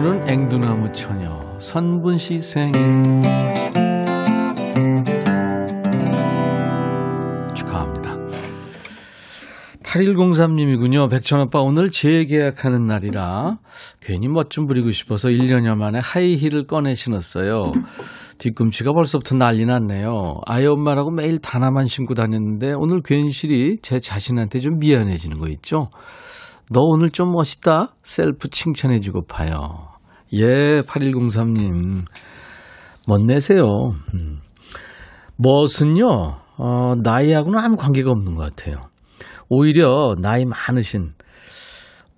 오늘은 0.00 0.30
앵두나무 0.30 0.92
처녀. 0.92 1.58
선분 1.58 2.16
시 2.16 2.38
생일 2.38 2.72
축하합니다. 7.54 8.16
8103님이군요. 9.84 11.10
백천오빠 11.10 11.60
오늘 11.60 11.90
재계약하는 11.90 12.86
날이라 12.86 13.58
괜히 14.00 14.28
멋 14.28 14.48
좀 14.48 14.66
부리고 14.66 14.90
싶어서 14.90 15.28
1년여 15.28 15.74
만에 15.76 15.98
하이힐을 16.02 16.66
꺼내 16.66 16.94
신었어요. 16.94 17.72
뒤꿈치가 18.38 18.94
벌써부터 18.94 19.36
난리 19.36 19.66
났네요. 19.66 20.40
아이 20.46 20.64
엄마라고 20.64 21.10
매일 21.10 21.40
다나만 21.40 21.84
신고 21.84 22.14
다녔는데 22.14 22.72
오늘 22.72 23.02
괜시리 23.02 23.80
제 23.82 24.00
자신한테 24.00 24.60
좀 24.60 24.78
미안해지는 24.78 25.38
거 25.38 25.48
있죠? 25.48 25.90
너 26.70 26.80
오늘 26.80 27.10
좀 27.10 27.32
멋있다? 27.32 27.96
셀프 28.02 28.48
칭찬해주고 28.48 29.26
파요. 29.26 29.89
예, 30.32 30.80
8103님. 30.82 32.04
멋내세요. 33.06 33.94
음. 34.14 34.40
멋은요, 35.36 36.06
어, 36.58 36.94
나이하고는 37.02 37.58
아무 37.58 37.76
관계가 37.76 38.10
없는 38.10 38.36
것 38.36 38.42
같아요. 38.42 38.88
오히려 39.48 40.14
나이 40.20 40.44
많으신, 40.44 41.14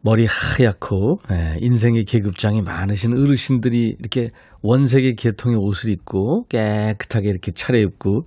머리 0.02 0.26
하얗고, 0.26 1.20
예, 1.30 1.56
인생의 1.60 2.04
계급장이 2.04 2.60
많으신 2.60 3.16
어르신들이 3.16 3.96
이렇게 3.98 4.28
원색의 4.62 5.14
계통의 5.16 5.56
옷을 5.58 5.90
입고 5.90 6.46
깨끗하게 6.48 7.30
이렇게 7.30 7.52
차려입고 7.52 8.22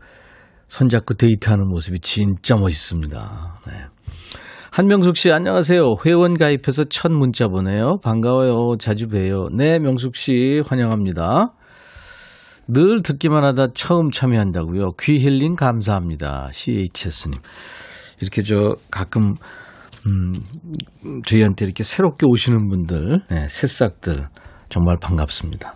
손잡고 0.68 1.14
데이트하는 1.14 1.68
모습이 1.68 2.00
진짜 2.00 2.56
멋있습니다. 2.56 3.60
네. 3.68 3.74
한명숙 4.76 5.16
씨, 5.16 5.32
안녕하세요. 5.32 5.96
회원 6.06 6.38
가입해서 6.38 6.84
첫 6.90 7.10
문자 7.10 7.48
보내요. 7.48 8.00
반가워요. 8.04 8.76
자주 8.78 9.08
봬요. 9.08 9.48
네, 9.54 9.80
명숙 9.80 10.18
씨, 10.18 10.62
환영합니다. 10.68 11.54
늘 12.68 13.02
듣기만 13.02 13.46
하다 13.46 13.68
처음 13.74 14.12
참여한다고요. 14.12 14.96
귀 15.00 15.18
힐링 15.20 15.54
감사합니다. 15.54 16.50
CHS님. 16.52 17.40
이렇게 18.20 18.42
저 18.42 18.76
가끔, 18.92 19.36
음, 20.08 20.34
저희한테 21.26 21.64
이렇게 21.64 21.86
새롭게 21.86 22.26
오시는 22.28 22.68
분들, 22.68 23.22
네, 23.30 23.48
새싹들, 23.48 24.26
정말 24.68 24.98
반갑습니다. 25.02 25.74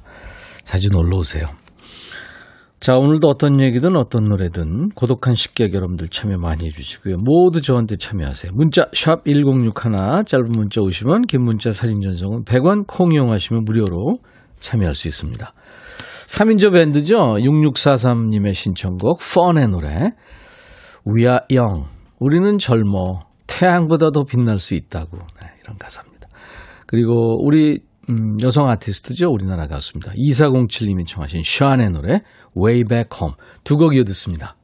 자주 0.65 0.89
놀러 0.91 1.19
오세요. 1.19 1.47
자, 2.79 2.95
오늘도 2.95 3.27
어떤 3.27 3.59
얘기든 3.59 3.97
어떤 3.97 4.29
노래든 4.29 4.89
고독한 4.95 5.33
식객 5.33 5.73
여러분들 5.73 6.07
참여 6.07 6.37
많이 6.37 6.65
해주시고요. 6.65 7.17
모두 7.17 7.59
저한테 7.61 7.97
참여하세요. 7.97 8.53
문자 8.55 8.87
샵 8.93 9.25
1061, 9.25 10.23
짧은 10.25 10.45
문자 10.49 10.81
오시면 10.81 11.23
긴 11.23 11.41
문자 11.41 11.73
사진 11.73 11.99
전송은 11.99 12.45
100원, 12.45 12.87
콩 12.87 13.11
이용하시면 13.11 13.65
무료로 13.65 14.15
참여할 14.59 14.95
수 14.95 15.09
있습니다. 15.09 15.53
3인조 16.27 16.73
밴드죠. 16.73 17.17
6643님의 17.17 18.53
신청곡 18.53 19.19
펀의 19.19 19.67
노래 19.67 20.11
We 21.05 21.23
are 21.23 21.39
young. 21.51 21.85
우리는 22.19 22.57
젊어. 22.59 23.19
태양보다 23.47 24.11
더 24.11 24.23
빛날 24.23 24.57
수 24.57 24.73
있다고. 24.75 25.17
네, 25.17 25.49
이런 25.63 25.77
가사입니다. 25.77 26.29
그리고 26.87 27.43
우리 27.43 27.81
음, 28.09 28.37
여성 28.41 28.67
아티스트죠. 28.69 29.29
우리나라 29.31 29.67
가수입니다. 29.67 30.13
2407님이 30.13 31.05
청하신 31.05 31.43
샤의 31.45 31.89
노래 31.91 32.21
Way 32.57 32.83
Back 32.85 33.19
Home 33.21 33.35
두 33.63 33.77
곡 33.77 33.95
이어 33.95 34.03
듣습니다. 34.05 34.55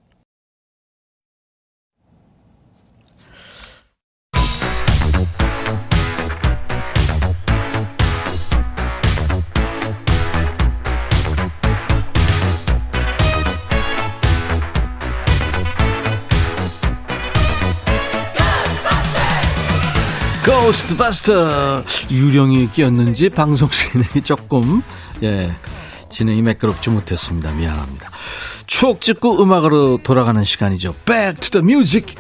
고스트바스터 20.46 21.84
유령이 22.12 22.70
끼었는지 22.70 23.30
방송 23.30 23.68
진행이 23.68 24.22
조금 24.24 24.84
예 25.24 25.56
진행이 26.12 26.44
매끄럽지 26.44 26.92
못했습니다. 26.92 27.52
미안합니다. 27.52 28.12
추억 28.68 29.02
찍고 29.02 29.42
음악으로 29.42 29.98
돌아가는 30.04 30.44
시간이죠. 30.44 30.94
Back 31.06 31.50
to 31.50 31.62
the 31.62 31.64
music. 31.64 32.16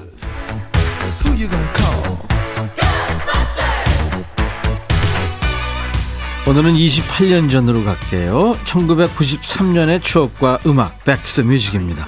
오늘은 6.48 6.74
28년 6.74 7.50
전으로 7.50 7.84
갈게요. 7.84 8.54
1993년의 8.66 10.02
추억과 10.02 10.60
음악 10.66 11.04
Back 11.04 11.34
to 11.34 11.44
the 11.44 11.48
Music입니다. 11.48 12.06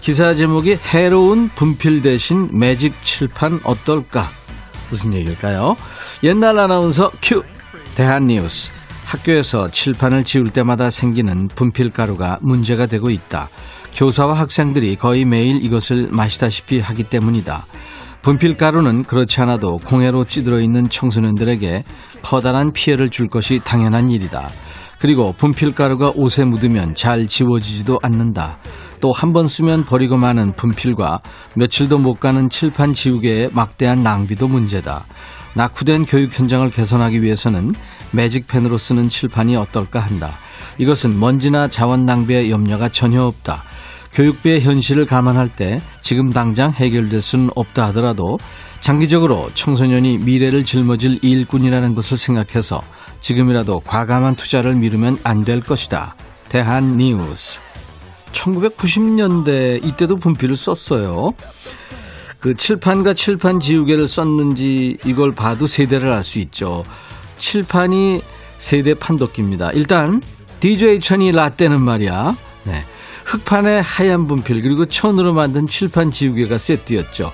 기사 0.00 0.34
제목이 0.34 0.76
해로운 0.92 1.48
분필 1.54 2.02
대신 2.02 2.48
매직 2.52 3.00
칠판 3.02 3.60
어떨까? 3.62 4.28
무슨 4.92 5.16
얘기일까요? 5.16 5.74
옛날 6.22 6.60
아나운서 6.60 7.10
큐 7.22 7.42
대한뉴스 7.94 8.70
학교에서 9.06 9.70
칠판을 9.70 10.24
지울 10.24 10.50
때마다 10.50 10.90
생기는 10.90 11.48
분필가루가 11.48 12.38
문제가 12.42 12.86
되고 12.86 13.08
있다. 13.08 13.48
교사와 13.94 14.34
학생들이 14.34 14.96
거의 14.96 15.24
매일 15.24 15.64
이것을 15.64 16.08
마시다시피 16.12 16.78
하기 16.80 17.04
때문이다. 17.04 17.62
분필가루는 18.20 19.04
그렇지 19.04 19.40
않아도 19.40 19.76
공해로 19.76 20.26
찌들어 20.26 20.60
있는 20.60 20.88
청소년들에게 20.88 21.84
커다란 22.22 22.72
피해를 22.72 23.10
줄 23.10 23.28
것이 23.28 23.60
당연한 23.64 24.10
일이다. 24.10 24.50
그리고 24.98 25.32
분필가루가 25.32 26.12
옷에 26.14 26.44
묻으면 26.44 26.94
잘 26.94 27.26
지워지지도 27.26 27.98
않는다. 28.02 28.58
또 29.02 29.12
한 29.12 29.34
번 29.34 29.46
쓰면 29.48 29.84
버리고 29.84 30.16
마는 30.16 30.52
분필과 30.52 31.20
며칠도 31.56 31.98
못 31.98 32.20
가는 32.20 32.48
칠판 32.48 32.94
지우개의 32.94 33.50
막대한 33.52 34.02
낭비도 34.02 34.48
문제다. 34.48 35.04
낙후된 35.54 36.06
교육 36.06 36.38
현장을 36.38 36.70
개선하기 36.70 37.20
위해서는 37.22 37.74
매직펜으로 38.12 38.78
쓰는 38.78 39.08
칠판이 39.10 39.56
어떨까 39.56 40.00
한다. 40.00 40.30
이것은 40.78 41.18
먼지나 41.20 41.68
자원 41.68 42.06
낭비의 42.06 42.50
염려가 42.50 42.88
전혀 42.88 43.22
없다. 43.22 43.62
교육부의 44.12 44.60
현실을 44.60 45.04
감안할 45.06 45.48
때 45.48 45.80
지금 46.00 46.30
당장 46.30 46.70
해결될 46.70 47.20
수는 47.22 47.50
없다 47.54 47.86
하더라도 47.88 48.38
장기적으로 48.80 49.50
청소년이 49.54 50.18
미래를 50.18 50.64
짊어질 50.64 51.18
일꾼이라는 51.22 51.94
것을 51.94 52.16
생각해서 52.16 52.82
지금이라도 53.20 53.80
과감한 53.80 54.36
투자를 54.36 54.74
미루면 54.76 55.18
안 55.24 55.44
될 55.44 55.60
것이다. 55.60 56.14
대한 56.48 56.96
뉴스. 56.96 57.60
1990년대 58.32 59.84
이때도 59.84 60.16
분필을 60.16 60.56
썼어요. 60.56 61.32
그 62.40 62.54
칠판과 62.54 63.14
칠판 63.14 63.60
지우개를 63.60 64.08
썼는지 64.08 64.98
이걸 65.04 65.32
봐도 65.32 65.66
세대를 65.66 66.08
알 66.10 66.24
수 66.24 66.40
있죠. 66.40 66.84
칠판이 67.38 68.20
세대 68.58 68.94
판독기입니다. 68.94 69.70
일단 69.74 70.20
DJ 70.60 71.00
천이 71.00 71.32
라떼는 71.32 71.82
말이야. 71.84 72.36
네. 72.64 72.84
흑판에 73.24 73.78
하얀 73.80 74.26
분필 74.26 74.62
그리고 74.62 74.86
천으로 74.86 75.34
만든 75.34 75.66
칠판 75.66 76.10
지우개가 76.10 76.58
세트였죠. 76.58 77.32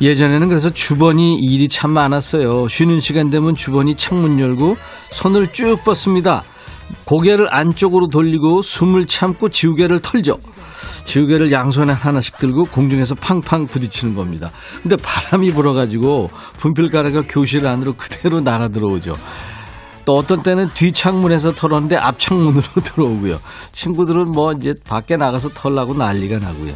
예전에는 0.00 0.48
그래서 0.48 0.70
주번이 0.70 1.36
일이 1.36 1.68
참 1.68 1.92
많았어요. 1.92 2.68
쉬는 2.68 2.98
시간 2.98 3.30
되면 3.30 3.54
주번이 3.54 3.96
창문 3.96 4.40
열고 4.40 4.76
손을 5.10 5.52
쭉 5.52 5.84
뻗습니다. 5.84 6.42
고개를 7.04 7.48
안쪽으로 7.50 8.08
돌리고 8.08 8.62
숨을 8.62 9.06
참고 9.06 9.48
지우개를 9.48 10.00
털죠. 10.00 10.38
지우개를 11.04 11.50
양손에 11.50 11.92
하나씩 11.92 12.38
들고 12.38 12.64
공중에서 12.66 13.14
팡팡 13.16 13.66
부딪히는 13.66 14.14
겁니다. 14.14 14.50
근데 14.82 14.96
바람이 14.96 15.52
불어가지고 15.52 16.30
분필가루가 16.58 17.22
교실 17.28 17.66
안으로 17.66 17.94
그대로 17.94 18.40
날아 18.40 18.68
들어오죠. 18.68 19.14
또 20.04 20.14
어떤 20.14 20.42
때는 20.42 20.68
뒷창문에서 20.74 21.52
털었는데 21.52 21.96
앞창문으로 21.96 22.62
들어오고요. 22.82 23.40
친구들은 23.72 24.32
뭐 24.32 24.52
이제 24.52 24.74
밖에 24.84 25.16
나가서 25.16 25.50
털라고 25.50 25.94
난리가 25.94 26.38
나고요. 26.38 26.74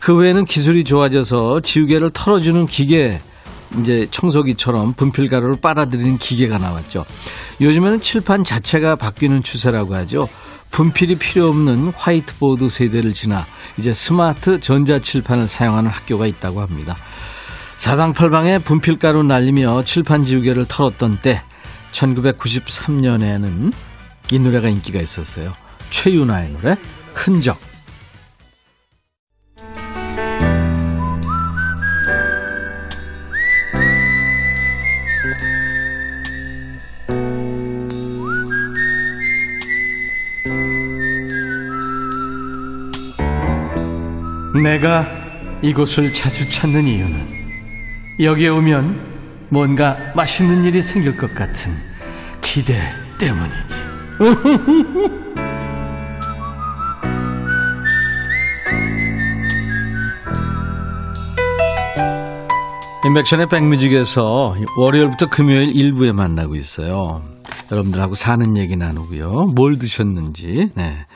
그 0.00 0.16
외에는 0.16 0.44
기술이 0.44 0.84
좋아져서 0.84 1.60
지우개를 1.62 2.10
털어주는 2.12 2.66
기계, 2.66 3.20
이제 3.80 4.06
청소기처럼 4.10 4.94
분필가루를 4.94 5.56
빨아들이는 5.60 6.18
기계가 6.18 6.58
나왔죠. 6.58 7.04
요즘에는 7.60 8.00
칠판 8.00 8.44
자체가 8.44 8.96
바뀌는 8.96 9.42
추세라고 9.42 9.94
하죠. 9.96 10.28
분필이 10.70 11.16
필요 11.16 11.48
없는 11.48 11.92
화이트보드 11.96 12.68
세대를 12.68 13.12
지나 13.12 13.46
이제 13.78 13.92
스마트 13.92 14.60
전자칠판을 14.60 15.48
사용하는 15.48 15.90
학교가 15.90 16.26
있다고 16.26 16.60
합니다. 16.60 16.96
사방팔방에 17.76 18.58
분필가루 18.58 19.22
날리며 19.22 19.84
칠판 19.84 20.24
지우개를 20.24 20.66
털었던 20.66 21.18
때 21.22 21.42
1993년에는 21.92 23.72
이 24.32 24.38
노래가 24.38 24.68
인기가 24.68 25.00
있었어요. 25.00 25.52
최윤아의 25.90 26.50
노래 26.52 26.76
흔적. 27.14 27.67
내가 44.62 45.06
이곳을 45.62 46.12
자주 46.12 46.48
찾는 46.48 46.84
이유는 46.84 47.38
여기에 48.20 48.48
오면 48.48 49.48
뭔가 49.50 49.96
맛있는 50.14 50.64
일이 50.64 50.82
생길 50.82 51.16
것 51.16 51.34
같은 51.34 51.72
기대 52.40 52.74
때문이지. 53.18 53.88
인백션의 63.04 63.46
백뮤직에서 63.46 64.56
월요일부터 64.76 65.30
금요일 65.30 65.74
일부에 65.74 66.12
만나고 66.12 66.56
있어요. 66.56 67.22
여러분들하고 67.70 68.14
사는 68.14 68.56
얘기 68.56 68.76
나누고요. 68.76 69.52
뭘 69.54 69.78
드셨는지, 69.78 70.70
네. 70.74 71.06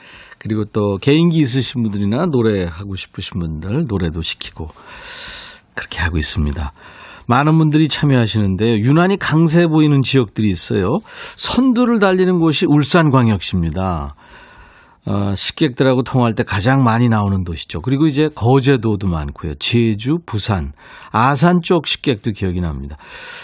그리고 0.43 0.65
또 0.65 0.99
개인기 0.99 1.39
있으신 1.39 1.83
분들이나 1.83 2.27
노래 2.27 2.65
하고 2.65 2.97
싶으신 2.97 3.39
분들 3.39 3.85
노래도 3.89 4.23
시키고 4.23 4.67
그렇게 5.75 6.01
하고 6.01 6.19
있습니다. 6.19 6.73
많은 7.29 7.57
분들이 7.57 7.87
참여하시는데요. 7.87 8.79
유난히 8.79 9.17
강세 9.19 9.69
보이는 9.69 10.03
지역들이 10.03 10.51
있어요. 10.51 10.99
선두를 11.37 12.01
달리는 12.01 12.41
곳이 12.41 12.67
울산광역시입니다. 12.67 14.17
어, 15.05 15.35
식객들하고 15.35 16.03
통화할 16.03 16.35
때 16.35 16.43
가장 16.43 16.83
많이 16.83 17.09
나오는 17.09 17.43
도시죠. 17.45 17.81
그리고 17.81 18.07
이제 18.07 18.29
거제도도 18.35 19.09
많고요. 19.09 19.55
제주, 19.61 20.19
부산, 20.27 20.73
아산 21.11 21.61
쪽 21.61 21.87
식객도 21.87 22.33
기억이 22.33 22.61
납니다. 22.61 22.97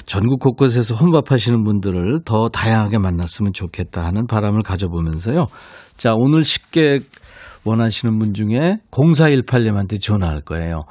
전국 0.07 0.39
곳곳에서 0.41 0.95
혼밥하시는 0.95 1.65
분들을 1.65 2.23
더 2.25 2.49
다양하게 2.49 2.99
만났으면 2.99 3.53
좋겠다 3.53 4.05
하는 4.05 4.27
바람을 4.27 4.63
가져보면서요. 4.63 5.47
자, 5.99 6.15
오늘 6.17 6.45
식객 6.45 7.03
원하시는 7.65 8.19
분 8.19 8.33
중에 8.33 8.79
0418님한테 8.93 10.01
전화할 10.01 10.41
거예요. 10.43 10.85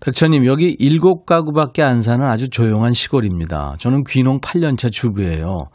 백천님, 0.00 0.44
여기 0.44 0.76
일곱 0.78 1.24
가구밖에 1.24 1.82
안 1.82 2.00
사는 2.00 2.26
아주 2.26 2.50
조용한 2.50 2.92
시골입니다. 2.92 3.76
저는 3.78 4.02
귀농 4.08 4.40
8년차 4.40 4.90
주부예요. 4.90 5.68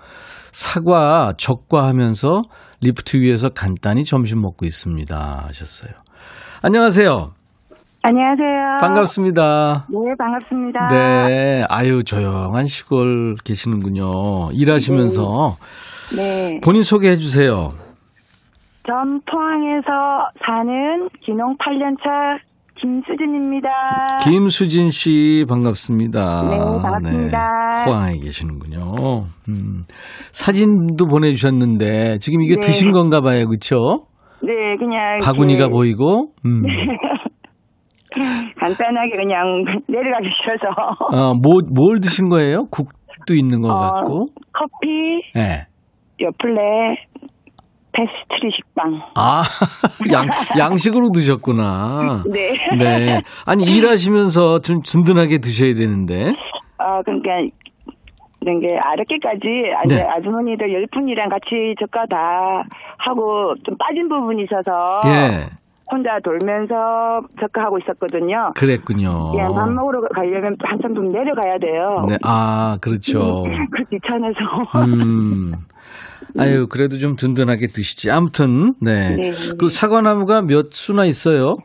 사과, 0.51 1.33
적과 1.37 1.87
하면서 1.87 2.41
리프트 2.81 3.17
위에서 3.17 3.49
간단히 3.49 4.03
점심 4.03 4.41
먹고 4.41 4.65
있습니다. 4.65 5.45
하셨어요. 5.47 5.91
안녕하세요. 6.61 7.09
안녕하세요. 8.03 8.77
반갑습니다. 8.81 9.87
네, 9.89 9.97
반갑습니다. 10.19 10.87
네. 10.91 11.63
아유, 11.69 12.03
조용한 12.03 12.67
시골 12.67 13.35
계시는군요. 13.43 14.51
일하시면서. 14.53 15.57
네. 16.15 16.51
네. 16.51 16.59
본인 16.61 16.83
소개해 16.83 17.17
주세요. 17.17 17.73
전 18.87 19.19
포항에서 19.25 20.29
사는 20.45 21.09
기농 21.21 21.57
8년차 21.57 22.39
김수진입니다. 22.75 23.69
김수진 24.23 24.89
씨 24.89 25.45
반갑습니다. 25.47 26.43
네, 26.49 26.57
반갑습니다. 26.57 27.39
네, 27.77 27.85
포항에 27.85 28.19
계시는군요. 28.19 29.25
음, 29.49 29.83
사진도 30.31 31.07
보내주셨는데 31.07 32.19
지금 32.19 32.41
이게 32.41 32.55
네. 32.55 32.59
드신 32.61 32.91
건가 32.91 33.21
봐요, 33.21 33.47
그렇죠? 33.47 34.05
네, 34.43 34.75
그냥 34.77 35.17
바구니가 35.23 35.59
이렇게 35.59 35.71
보이고. 35.73 36.27
음. 36.45 36.61
간단하게 38.59 39.11
그냥 39.17 39.65
내려가기 39.87 40.29
싫어서 40.41 40.67
어, 41.11 41.33
뭐, 41.33 41.59
뭘 41.73 41.99
드신 41.99 42.29
거예요? 42.29 42.65
국도 42.71 43.33
있는 43.33 43.61
것 43.61 43.69
어, 43.69 43.79
같고. 43.79 44.25
커피, 44.53 45.21
네. 45.33 45.65
요플레, 46.21 46.61
패스트리 47.95 48.51
식빵. 48.53 49.01
아, 49.15 49.41
양, 50.11 50.27
양식으로 50.57 51.11
드셨구나. 51.11 52.23
네. 52.31 52.53
네. 52.77 53.21
아니, 53.45 53.63
일하시면서 53.63 54.59
좀 54.59 54.81
든든하게 54.83 55.37
드셔야 55.39 55.73
되는데. 55.73 56.33
어, 56.77 57.01
그러니까 57.03 57.31
이런 58.41 58.59
게 58.59 58.77
아랫게까지 58.77 59.47
네. 59.87 60.01
아주머니들 60.03 60.71
열 60.71 60.85
분이랑 60.91 61.29
같이 61.29 61.73
저가 61.79 62.05
다 62.05 62.63
하고 62.97 63.55
좀 63.63 63.75
빠진 63.77 64.07
부분이 64.07 64.43
있어서 64.43 65.01
예. 65.07 65.49
혼자 65.91 66.19
돌면서 66.23 67.21
접근하고 67.39 67.77
있었거든요. 67.79 68.51
그랬군요. 68.55 69.33
예, 69.35 69.41
밥 69.41 69.69
먹으러 69.69 70.01
가려면 70.13 70.55
한참 70.63 70.95
좀 70.95 71.11
내려가야 71.11 71.57
돼요. 71.59 72.05
네. 72.09 72.17
아, 72.23 72.77
그렇죠. 72.81 73.43
그 73.71 73.83
귀찮아서. 73.91 74.39
음. 74.85 75.51
아유, 76.39 76.67
그래도 76.67 76.97
좀 76.97 77.15
든든하게 77.15 77.67
드시지. 77.67 78.09
아무튼, 78.11 78.73
네. 78.81 79.15
네. 79.15 79.23
그 79.59 79.69
사과나무가 79.69 80.41
몇 80.41 80.71
수나 80.71 81.05
있어요? 81.05 81.55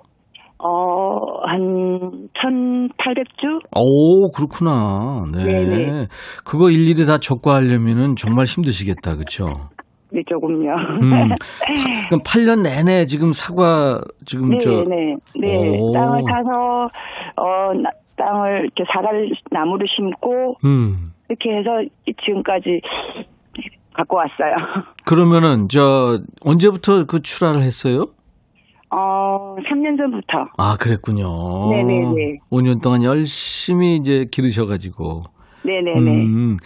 어, 0.63 1.41
한 1.47 2.29
1,800주? 2.35 3.61
오, 3.77 4.31
그렇구나. 4.31 5.25
네. 5.35 5.45
네네. 5.45 6.07
그거 6.45 6.71
일일이 6.71 7.07
다 7.07 7.19
적과하려면은 7.19 8.17
정말 8.17 8.45
힘드시겠다. 8.45 9.17
그쵸? 9.17 9.47
네, 10.13 10.23
조금요. 10.29 10.73
음. 11.03 11.11
그럼 12.09 12.23
8년 12.23 12.63
내내 12.63 13.07
지금 13.07 13.33
사과, 13.33 14.01
지금 14.27 14.51
네, 14.51 14.59
저. 14.59 14.71
네, 14.85 15.17
네. 15.39 15.79
오. 15.79 15.93
땅을 15.93 16.23
타서, 16.29 16.91
어, 17.37 17.75
나- 17.75 17.91
땅을 18.17 18.63
이렇게 18.65 18.85
사과를, 18.93 19.31
나무를 19.51 19.87
심고, 19.89 20.57
음. 20.65 21.13
이렇게 21.29 21.51
해서 21.57 21.81
이- 22.07 22.13
지금까지 22.25 22.81
갖고 23.95 24.17
왔어요. 24.17 24.55
그러면은, 25.07 25.69
저, 25.69 26.21
언제부터 26.43 27.05
그 27.07 27.21
출하를 27.23 27.63
했어요? 27.63 28.07
어, 28.93 29.55
3년 29.69 29.97
전부터. 29.97 30.47
아, 30.59 30.77
그랬군요. 30.79 31.71
네네네. 31.71 32.39
5년 32.51 32.83
동안 32.83 33.05
열심히 33.05 33.97
이제 33.97 34.27
기르셔가지고. 34.31 35.23
네네네. 35.65 36.11
음, 36.11 36.57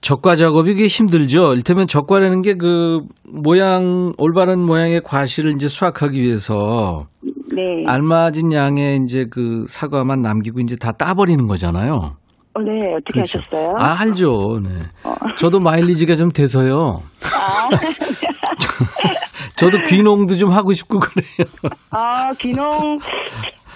적과 0.00 0.34
작업이 0.36 0.72
이게 0.72 0.86
힘들죠. 0.86 1.54
일테면 1.54 1.86
적과라는 1.86 2.42
게 2.42 2.54
그 2.54 3.00
모양 3.24 4.12
올바른 4.18 4.60
모양의 4.60 5.02
과실을 5.04 5.52
이제 5.54 5.68
수확하기 5.68 6.20
위해서 6.22 7.04
네. 7.22 7.84
알맞은 7.86 8.52
양의 8.52 9.00
이제 9.04 9.26
그 9.30 9.64
사과만 9.68 10.20
남기고 10.22 10.60
이제 10.60 10.76
다 10.76 10.92
따버리는 10.92 11.46
거잖아요. 11.46 12.16
어, 12.54 12.60
네, 12.60 12.70
어떻게 12.94 13.12
그렇죠. 13.14 13.38
하셨어요? 13.38 13.74
아, 13.78 13.96
알죠. 14.00 14.60
네. 14.62 14.68
어. 15.04 15.14
저도 15.38 15.58
마일리지가 15.60 16.14
좀 16.14 16.30
돼서요. 16.30 17.02
아, 17.24 17.68
저도 19.56 19.78
귀농도 19.86 20.36
좀 20.36 20.50
하고 20.50 20.72
싶고 20.72 20.98
그래요. 20.98 21.48
아, 21.90 22.30
기농, 22.34 22.98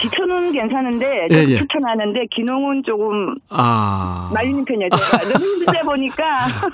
기초는 0.01 0.53
괜찮은데, 0.53 1.29
예, 1.33 1.37
예. 1.49 1.57
추천하는데, 1.59 2.27
기농은 2.31 2.83
조금 2.85 3.35
아. 3.51 4.31
말리는 4.35 4.65
편이에요. 4.65 4.89
제가 4.91 5.19
너무 5.33 5.45
힘들다 5.45 5.81
보니까. 5.83 6.25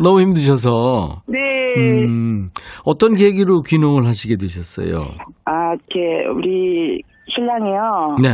너무 0.03 0.21
힘드셔서. 0.23 1.23
네. 1.29 1.39
음, 1.77 2.49
어떤 2.85 3.15
계기로 3.15 3.63
귀농을 3.63 4.07
하시게 4.07 4.37
되셨어요? 4.37 5.07
아, 5.45 5.75
이렇게, 5.75 6.27
우리 6.27 7.03
신랑이요. 7.29 8.17
네. 8.23 8.29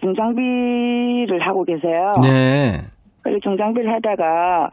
중장비를 0.00 1.40
하고 1.40 1.64
계세요. 1.64 2.12
네. 2.22 2.78
그래서 3.22 3.40
중장비를 3.42 3.92
하다가, 3.94 4.70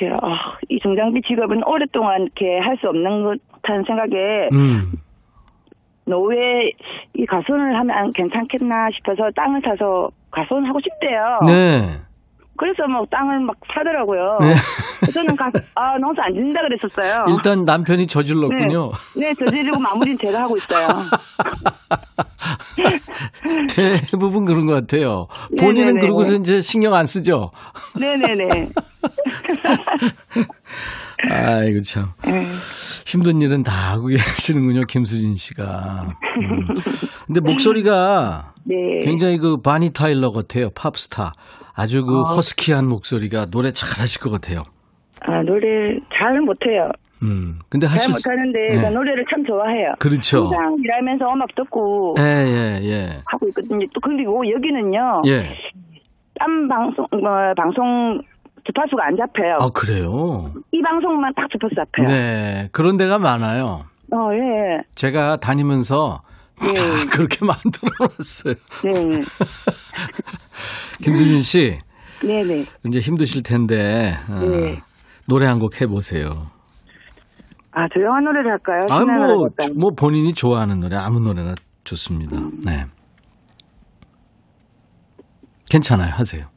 이렇게, 0.00 0.16
아, 0.22 0.56
이 0.68 0.78
중장비 0.80 1.22
직업은 1.22 1.62
오랫동안 1.66 2.22
이렇게 2.22 2.58
할 2.58 2.76
수 2.78 2.88
없는 2.88 3.22
것 3.24 3.38
같다는 3.62 3.84
생각에, 3.86 4.48
음. 4.52 4.92
노후에 6.10 6.72
이 7.14 7.24
가손을 7.24 7.78
하면 7.78 8.12
괜찮겠나 8.12 8.90
싶어서 8.94 9.30
땅을 9.34 9.62
사서 9.64 10.10
가손하고 10.30 10.78
싶대요. 10.80 11.40
네. 11.46 12.00
그래서 12.60 12.86
뭐 12.86 13.06
땅을 13.10 13.40
막 13.40 13.56
사더라고요. 13.72 14.38
네. 14.42 14.52
저는 15.14 15.34
가, 15.34 15.50
아, 15.74 15.96
농사 15.96 16.24
안 16.24 16.34
짓는다 16.34 16.60
그랬었어요. 16.60 17.24
일단 17.30 17.64
남편이 17.64 18.06
저질렀군요. 18.06 18.92
네, 19.16 19.28
네, 19.28 19.34
저지르고 19.34 19.80
마무리는 19.80 20.18
제가 20.20 20.42
하고 20.42 20.58
있어요. 20.58 20.88
대부분 24.10 24.44
그런 24.44 24.66
것 24.66 24.74
같아요. 24.74 25.26
네, 25.52 25.62
본인은 25.62 25.94
네, 25.94 25.96
네, 26.00 26.00
그러고서 26.00 26.32
네. 26.32 26.38
이제 26.38 26.60
신경 26.60 26.92
안 26.92 27.06
쓰죠? 27.06 27.50
네네네. 27.98 28.68
아이고, 31.28 31.82
참. 31.82 32.12
네. 32.24 32.40
힘든 33.06 33.40
일은 33.40 33.62
다 33.62 33.72
하고 33.92 34.06
계시는군요, 34.06 34.84
김수진 34.86 35.34
씨가. 35.36 36.06
음. 36.40 36.66
근데 37.26 37.40
목소리가 37.40 38.54
네. 38.64 38.74
굉장히 39.02 39.38
그 39.38 39.58
바니 39.60 39.90
타일러 39.92 40.30
같아요, 40.30 40.70
팝스타. 40.70 41.32
아주 41.74 42.04
그 42.04 42.20
아. 42.26 42.30
허스키한 42.34 42.86
목소리가 42.88 43.46
노래 43.46 43.72
잘하실 43.72 44.20
것 44.20 44.30
같아요. 44.30 44.64
아, 45.22 45.42
노래 45.42 45.98
잘 46.18 46.40
못해요. 46.40 46.90
음. 47.22 47.58
근데 47.68 47.86
잘 47.86 47.96
하실 47.96 48.14
수- 48.14 48.18
못하는데 48.18 48.58
네. 48.72 48.80
나 48.82 48.90
노래를 48.90 49.24
참 49.30 49.44
좋아해요. 49.44 49.92
그렇죠. 49.98 50.44
항상 50.44 50.76
일하면서 50.82 51.24
음악 51.32 51.54
듣고 51.54 52.14
예, 52.18 52.22
예, 52.22 52.80
예. 52.88 53.18
하고 53.26 53.46
있거든요. 53.48 53.86
또 53.92 54.00
그리고 54.00 54.42
여기는요. 54.50 55.22
예. 55.26 55.42
딴 56.38 56.66
방송 56.68 57.04
어, 57.04 57.52
방송 57.54 58.22
주파수가 58.70 59.04
안 59.06 59.16
잡혀요. 59.16 59.56
아, 59.60 59.68
그래요? 59.74 60.52
이 60.72 60.80
방송만 60.82 61.32
딱 61.34 61.48
주파수 61.50 61.74
잡혀요. 61.74 62.06
네. 62.06 62.68
그런 62.72 62.96
데가 62.96 63.18
많아요. 63.18 63.84
어, 64.12 64.16
예. 64.34 64.82
제가 64.94 65.36
다니면서 65.38 66.22
네. 66.60 66.74
다 66.74 67.10
그렇게 67.10 67.44
만들어 67.44 67.90
놨어요. 68.00 68.54
네. 68.84 69.20
김수진 71.02 71.40
씨, 71.42 71.78
네, 72.22 72.42
네. 72.44 72.64
이제 72.86 72.98
힘드실 72.98 73.42
텐데, 73.42 74.12
어, 74.30 74.40
네. 74.40 74.78
노래 75.26 75.46
한 75.46 75.58
곡 75.58 75.80
해보세요. 75.80 76.30
아, 77.72 77.86
조용한 77.94 78.24
노래를 78.24 78.50
할까요? 78.50 78.86
아, 78.90 79.04
뭐? 79.04 79.48
뭐 79.76 79.90
본인이 79.96 80.34
좋아하는 80.34 80.80
노래, 80.80 80.96
아무 80.96 81.20
노래나 81.20 81.54
좋습니다. 81.84 82.36
네. 82.64 82.84
괜찮아요. 85.70 86.10
하세요. 86.12 86.49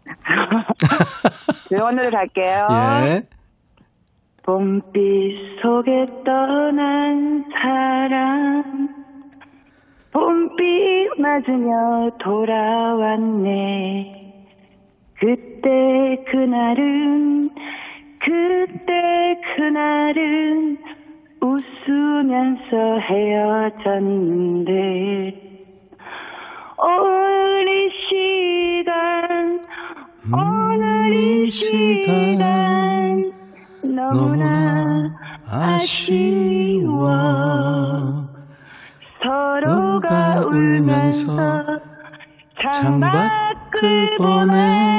조용한 1.69 1.95
노래를 1.95 2.17
할게요. 2.17 2.67
예. 2.71 3.23
봄빛 4.43 5.61
속에 5.61 6.05
떠난 6.25 7.45
사람 7.53 8.89
봄빛 10.11 11.17
맞으며 11.17 12.11
돌아왔네 12.19 13.53
그때 15.17 16.23
그날은 16.29 17.49
그때 18.19 19.39
그날은 19.55 20.77
웃으면서 21.41 22.99
헤어졌는데 22.99 24.61
오늘 26.77 27.67
이 27.69 27.89
시간 28.09 29.61
오늘 30.33 30.52
이 31.43 31.49
시간 31.49 33.33
너무나 33.83 35.13
아쉬워. 35.45 37.09
서로가 39.21 40.45
울면서 40.45 41.35
창밖을 42.61 44.17
보내 44.17 44.92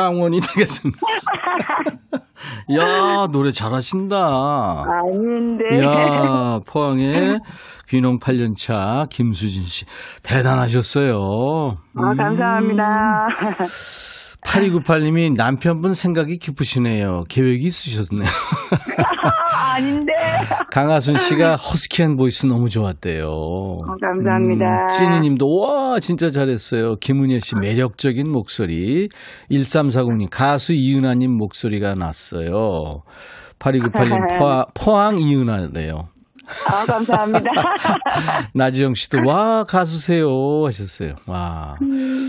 장원이 0.00 0.40
되겠습니다. 0.54 0.98
야, 2.78 3.26
노래 3.28 3.50
잘하신다. 3.50 4.84
아닌데. 4.86 5.82
야, 5.82 6.60
포항의 6.66 7.40
귀농 7.88 8.18
8년차 8.18 9.08
김수진 9.08 9.64
씨. 9.64 9.86
대단하셨어요. 10.22 11.78
아, 11.94 12.14
감사합니다. 12.14 13.28
8298님이 14.46 15.34
남편분 15.36 15.92
생각이 15.94 16.38
깊으시네요. 16.38 17.24
계획이 17.28 17.66
있으셨네요. 17.66 18.28
아닌데. 19.52 20.12
강하순 20.70 21.18
씨가 21.18 21.56
허스키한 21.56 22.16
보이스 22.16 22.46
너무 22.46 22.68
좋았대요. 22.68 23.26
어, 23.28 23.96
감사합니다. 24.00 24.86
찌니 24.86 25.20
님도 25.20 25.58
와, 25.58 26.00
진짜 26.00 26.30
잘했어요. 26.30 26.96
김은혜 26.96 27.40
씨 27.40 27.56
매력적인 27.56 28.30
목소리. 28.30 29.08
1340님 29.50 30.28
가수 30.30 30.72
이은하 30.72 31.14
님 31.14 31.32
목소리가 31.32 31.94
났어요. 31.94 33.02
8298님 33.58 34.38
포항, 34.38 34.64
포항 34.74 35.18
이은하래요. 35.18 36.08
아, 36.70 36.84
감사합니다. 36.86 37.50
나지영 38.54 38.94
씨도 38.94 39.26
와 39.26 39.64
가수세요 39.64 40.64
하셨어요. 40.66 41.14
와 41.26 41.76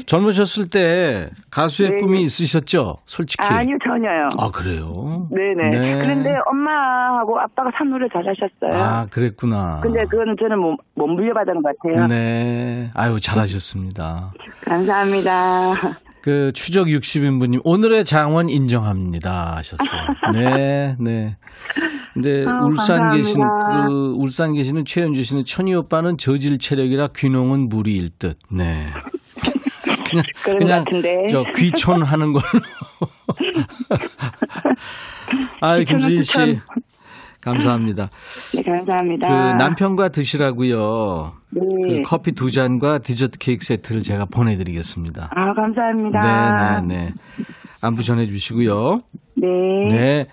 젊으셨을 0.05 0.69
때 0.69 1.29
가수의 1.51 1.91
네. 1.91 1.97
꿈이 1.97 2.23
있으셨죠? 2.23 2.97
솔직히. 3.05 3.43
아니요, 3.45 3.77
전혀요. 3.83 4.29
아, 4.37 4.51
그래요? 4.51 5.27
네네. 5.31 5.69
네. 5.77 6.01
그런데 6.01 6.29
엄마하고 6.45 7.39
아빠가 7.39 7.69
참 7.77 7.89
노래 7.89 8.07
잘하셨어요. 8.11 8.83
아 8.83 9.05
그랬구나. 9.07 9.79
근데 9.81 10.03
그거는 10.05 10.35
저는 10.39 10.59
못, 10.59 10.77
못 10.95 11.07
물려받은 11.07 11.61
것 11.61 11.75
같아요. 11.81 12.07
네. 12.07 12.91
아유 12.93 13.19
잘하셨습니다. 13.19 14.31
감사합니다. 14.65 15.73
그 16.21 16.51
추적 16.53 16.87
60인분님 16.87 17.61
오늘의 17.63 18.03
장원 18.03 18.49
인정합니다 18.49 19.55
하셨어요. 19.57 20.01
네, 20.33 20.95
네. 20.99 21.37
근데 22.17 22.45
아우, 22.47 22.69
울산 22.69 22.97
감사합니다. 22.97 23.17
계신 23.17 23.43
그 23.87 24.13
울산 24.17 24.53
계시는 24.53 24.85
최현주 24.85 25.23
씨는 25.23 25.45
천희 25.45 25.75
오빠는 25.75 26.17
저질 26.17 26.57
체력이라 26.57 27.09
귀농은 27.15 27.69
무리일 27.69 28.09
듯. 28.17 28.39
네. 28.49 28.87
그냥 30.43 30.59
것 30.59 30.85
같은데. 30.85 31.27
저 31.29 31.43
귀촌하는 31.55 32.33
걸로. 32.33 32.41
귀촌은 35.61 35.85
김수진 35.85 36.23
씨. 36.23 36.59
감사합니다. 37.41 38.09
네, 38.55 38.63
감사합니다. 38.63 39.27
그 39.27 39.33
남편과 39.63 40.09
드시라고요. 40.09 41.33
네. 41.51 41.61
그 41.61 42.01
커피 42.03 42.31
두 42.31 42.49
잔과 42.49 42.97
디저트 42.97 43.37
케이크 43.37 43.63
세트를 43.63 44.01
제가 44.01 44.25
보내드리겠습니다. 44.25 45.29
아, 45.35 45.53
감사합니다. 45.53 46.81
네, 46.81 46.95
네, 46.95 47.05
네. 47.05 47.13
안부 47.81 48.01
전해주시고요. 48.01 49.01
네. 49.35 49.47
네. 49.95 50.25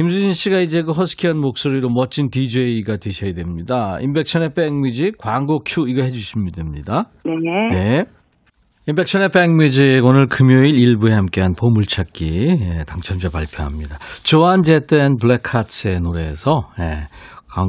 김수진 0.00 0.32
씨가 0.32 0.60
이제 0.60 0.80
그 0.82 0.92
허스키한 0.92 1.36
목소리로 1.36 1.90
멋진 1.90 2.30
DJ가 2.30 2.96
되셔야 2.96 3.34
됩니다. 3.34 3.98
임백천의 4.00 4.54
백뮤직 4.54 5.18
광고 5.18 5.58
큐 5.58 5.86
이거 5.90 6.00
해주시면 6.00 6.52
됩니다. 6.52 7.10
네. 7.22 7.34
네. 7.70 8.04
임백천의 8.86 9.28
백뮤직 9.28 10.02
오늘 10.02 10.26
금요일 10.26 10.78
일부에 10.78 11.12
함께한 11.12 11.52
보물찾기 11.54 12.46
예, 12.48 12.84
당첨자 12.86 13.28
발표합니다. 13.28 13.98
조안 14.22 14.62
제트 14.62 14.94
앤 14.94 15.16
블랙하츠의 15.18 16.00
노래에서 16.00 16.70
예, 16.80 17.08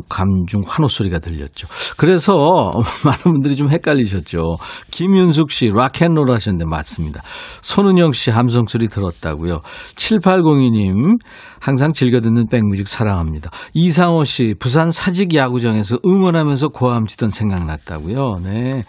관중 0.09 0.61
환호 0.65 0.87
소리가 0.87 1.19
들렸죠. 1.19 1.67
그래서 1.97 2.71
많은 3.03 3.23
분들이 3.23 3.55
좀 3.55 3.69
헷갈리셨죠. 3.69 4.55
김윤숙 4.91 5.51
씨 5.51 5.69
락앤롤 5.73 6.31
하셨는데 6.31 6.65
맞습니다. 6.65 7.21
손은영 7.61 8.11
씨 8.11 8.31
함성 8.31 8.65
소리 8.67 8.87
들었다고요. 8.87 9.59
7802님 9.95 11.19
항상 11.59 11.93
즐겨 11.93 12.21
듣는 12.21 12.47
백뮤직 12.47 12.87
사랑합니다. 12.87 13.51
이상호 13.73 14.23
씨 14.23 14.55
부산 14.59 14.91
사직 14.91 15.35
야구장에서 15.35 15.97
응원하면서 16.05 16.69
고함 16.69 17.05
치던 17.05 17.29
생각났다고요. 17.29 18.39
네. 18.43 18.83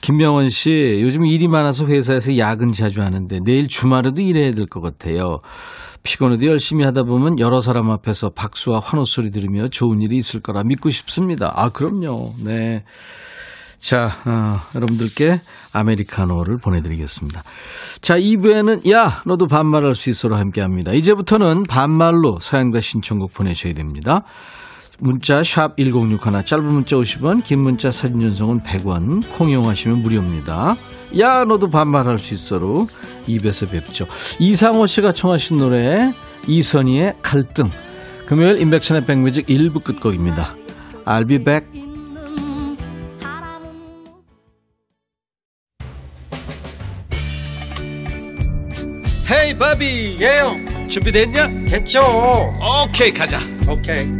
김명원 0.00 0.48
씨, 0.48 0.98
요즘 1.02 1.26
일이 1.26 1.46
많아서 1.48 1.86
회사에서 1.86 2.38
야근 2.38 2.72
자주 2.72 3.02
하는데 3.02 3.38
내일 3.44 3.68
주말에도 3.68 4.22
일해야 4.22 4.50
될 4.50 4.66
것 4.66 4.80
같아요. 4.80 5.38
피곤해도 6.02 6.46
열심히 6.46 6.84
하다 6.84 7.02
보면 7.02 7.38
여러 7.38 7.60
사람 7.60 7.90
앞에서 7.90 8.30
박수와 8.30 8.80
환호 8.82 9.04
소리 9.04 9.30
들으며 9.30 9.68
좋은 9.68 10.00
일이 10.00 10.16
있을 10.16 10.40
거라 10.40 10.62
믿고 10.64 10.88
싶습니다. 10.88 11.52
아, 11.54 11.68
그럼요. 11.68 12.32
네. 12.42 12.84
자, 13.78 14.10
어, 14.26 14.58
여러분들께 14.74 15.40
아메리카노를 15.72 16.58
보내드리겠습니다. 16.58 17.42
자, 18.00 18.18
2부에는 18.18 18.90
야, 18.90 19.22
너도 19.26 19.46
반말할 19.46 19.94
수 19.94 20.08
있어로 20.10 20.36
함께 20.36 20.60
합니다. 20.62 20.92
이제부터는 20.92 21.64
반말로 21.64 22.38
사연과 22.40 22.80
신청곡 22.80 23.32
보내셔야 23.34 23.74
됩니다. 23.74 24.22
문자 25.00 25.42
샵 25.42 25.76
1061, 25.76 26.44
짧은 26.44 26.64
문자 26.64 26.96
50원, 26.96 27.42
긴 27.42 27.62
문자 27.62 27.90
사진 27.90 28.20
전송은 28.20 28.60
100원, 28.60 29.22
콩 29.32 29.50
이용하시면 29.50 30.02
무료입니다. 30.02 30.76
야 31.18 31.44
너도 31.44 31.68
반말할 31.68 32.18
수 32.18 32.34
있어로 32.34 32.86
입에서 33.26 33.66
뵙죠. 33.66 34.06
이상호 34.38 34.86
씨가 34.86 35.12
청하신 35.12 35.56
노래 35.56 36.14
이선희의 36.46 37.14
갈등 37.22 37.70
금요일 38.26 38.60
인백천의 38.60 39.06
백뮤직 39.06 39.46
1부 39.46 39.82
끝곡입니다. 39.82 40.54
I'll 41.04 41.26
be 41.26 41.38
back. 41.38 41.66
헤이 49.32 49.56
바비 49.56 50.18
예영 50.20 50.88
준비됐냐? 50.88 51.48
됐죠 51.68 52.00
오케이 52.84 53.12
가자 53.12 53.38
오케이 53.68 54.19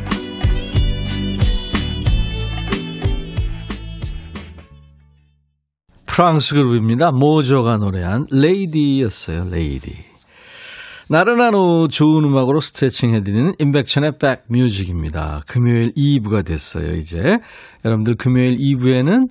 프랑스 6.13 6.55
그룹입니다. 6.55 7.11
모조가 7.11 7.77
노래한 7.77 8.25
레이디였어요. 8.31 9.45
레이디. 9.49 9.95
나른한 11.07 11.55
오후 11.55 11.87
좋은 11.87 12.25
음악으로 12.25 12.59
스트레칭 12.59 13.15
해드리는 13.15 13.53
인백천의 13.59 14.17
백뮤직입니다. 14.19 15.43
금요일 15.47 15.93
2부가 15.93 16.45
됐어요, 16.45 16.95
이제. 16.95 17.37
여러분들 17.85 18.15
금요일 18.17 18.57
2부에는 18.57 19.29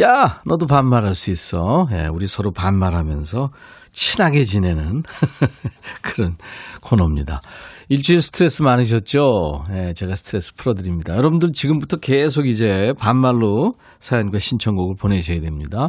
야, 0.00 0.40
너도 0.46 0.66
반말할 0.66 1.14
수 1.14 1.30
있어. 1.30 1.86
예, 1.92 2.08
우리 2.10 2.26
서로 2.26 2.52
반말하면서 2.52 3.46
친하게 3.92 4.44
지내는 4.44 5.02
그런 6.00 6.36
코너입니다. 6.80 7.42
일주일 7.88 8.22
스트레스 8.22 8.62
많으셨죠? 8.62 9.64
예, 9.74 9.92
제가 9.94 10.16
스트레스 10.16 10.54
풀어드립니다. 10.54 11.16
여러분들 11.16 11.52
지금부터 11.52 11.98
계속 11.98 12.46
이제 12.46 12.92
반말로 12.98 13.72
사연과 13.98 14.38
신청곡을 14.38 14.96
보내셔야 14.98 15.40
됩니다. 15.40 15.88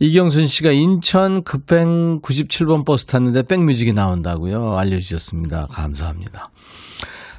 이경순 0.00 0.46
씨가 0.46 0.72
인천 0.72 1.42
급행 1.44 2.20
97번 2.20 2.84
버스 2.84 3.06
탔는데 3.06 3.44
백뮤직이 3.44 3.92
나온다고요. 3.92 4.76
알려주셨습니다. 4.76 5.68
감사합니다. 5.70 6.50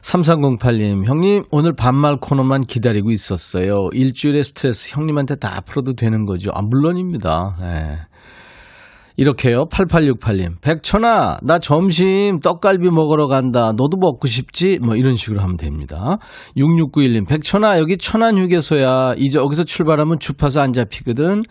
3308님, 0.02 1.06
형님, 1.06 1.44
오늘 1.52 1.74
반말 1.76 2.18
코너만 2.22 2.62
기다리고 2.62 3.12
있었어요. 3.12 3.90
일주일의 3.92 4.46
스트레스 4.46 4.96
형님한테 4.96 5.36
다 5.36 5.60
풀어도 5.62 5.96
되는 5.96 6.26
거죠? 6.26 6.52
아, 6.54 6.62
물론입니다. 6.62 7.58
예. 7.62 7.98
이렇게요. 9.18 9.66
8868님. 9.72 10.62
백천아, 10.62 11.40
나 11.42 11.58
점심 11.58 12.40
떡갈비 12.40 12.88
먹으러 12.92 13.28
간다. 13.28 13.72
너도 13.76 13.98
먹고 13.98 14.28
싶지? 14.28 14.78
뭐 14.80 14.96
이런 14.96 15.16
식으로 15.16 15.42
하면 15.42 15.58
됩니다. 15.58 16.20
6691님. 16.56 17.28
백천아, 17.28 17.80
여기 17.80 17.98
천안 17.98 18.38
휴게소야. 18.38 19.16
이제 19.18 19.40
여기서 19.40 19.64
출발하면 19.64 20.20
주파수 20.20 20.62
안 20.62 20.72
잡히거든. 20.72 21.42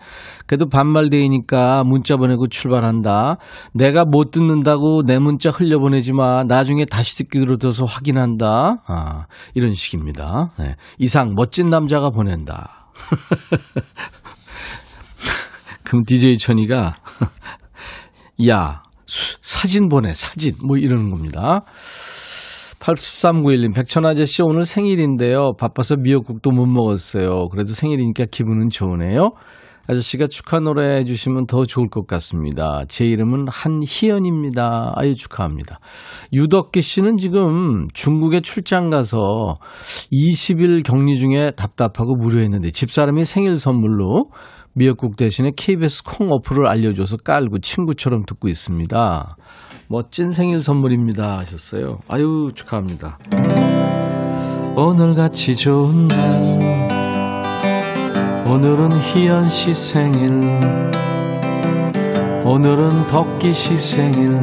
그래도 0.45 0.69
반말데이니까 0.69 1.83
문자 1.83 2.15
보내고 2.15 2.47
출발한다. 2.47 3.35
내가 3.73 4.05
못 4.05 4.31
듣는다고 4.31 5.03
내 5.05 5.19
문자 5.19 5.49
흘려보내지 5.49 6.13
마. 6.13 6.45
나중에 6.45 6.85
다시 6.85 7.17
듣기로 7.17 7.57
들어서 7.57 7.83
확인한다. 7.83 8.83
아, 8.87 9.25
이런 9.55 9.73
식입니다. 9.73 10.51
네. 10.57 10.75
이상 10.99 11.33
멋진 11.35 11.69
남자가 11.69 12.11
보낸다. 12.11 12.91
그럼 15.87 16.03
DJ 16.03 16.37
천이가 16.37 16.95
야 18.49 18.83
사진 19.05 19.87
보내 19.87 20.13
사진 20.13 20.53
뭐 20.65 20.77
이러는 20.77 21.09
겁니다. 21.11 21.61
8391님 22.79 23.73
백천 23.73 24.05
아저씨 24.05 24.41
오늘 24.43 24.65
생일인데요. 24.65 25.53
바빠서 25.57 25.95
미역국도 25.95 26.51
못 26.51 26.65
먹었어요. 26.65 27.47
그래도 27.49 27.71
생일이니까 27.73 28.25
기분은 28.29 28.69
좋으네요. 28.69 29.31
아저씨가 29.89 30.27
축하 30.27 30.59
노래 30.59 30.97
해주시면 30.97 31.47
더 31.47 31.63
좋을 31.63 31.87
것 31.89 32.05
같습니다. 32.05 32.83
제 32.89 33.05
이름은 33.05 33.45
한희연입니다. 33.49 34.91
아유 34.95 35.15
축하합니다. 35.15 35.79
유덕기 36.33 36.81
씨는 36.81 37.15
지금 37.15 37.87
중국에 37.93 38.41
출장 38.41 38.89
가서 38.89 39.55
20일 40.11 40.83
격리 40.83 41.17
중에 41.17 41.51
답답하고 41.51 42.15
무료했는데 42.15 42.71
집사람이 42.71 43.23
생일 43.23 43.55
선물로 43.55 44.25
미역국 44.77 45.15
대신에 45.17 45.53
KBS 45.57 46.03
콩 46.03 46.31
어플을 46.31 46.67
알려줘서 46.67 47.17
깔고 47.17 47.61
친구처럼 47.61 48.25
듣고 48.27 48.47
있습니다. 48.47 49.35
멋진 49.89 50.29
생일 50.29 50.61
선물입니다. 50.61 51.39
하셨어요. 51.39 51.97
아유, 52.07 52.51
축하합니다. 52.53 53.17
오늘같이 54.75 55.55
좋은 55.55 56.07
날, 56.07 56.87
오늘은 58.45 58.91
희연 58.91 59.49
씨 59.49 59.73
생일, 59.73 60.29
오늘은 62.45 63.07
덕기 63.07 63.53
씨 63.53 63.75
생일. 63.77 64.39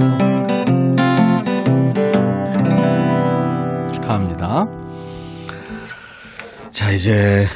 축하합니다. 3.93 4.65
자, 6.73 6.91
이제 6.91 7.47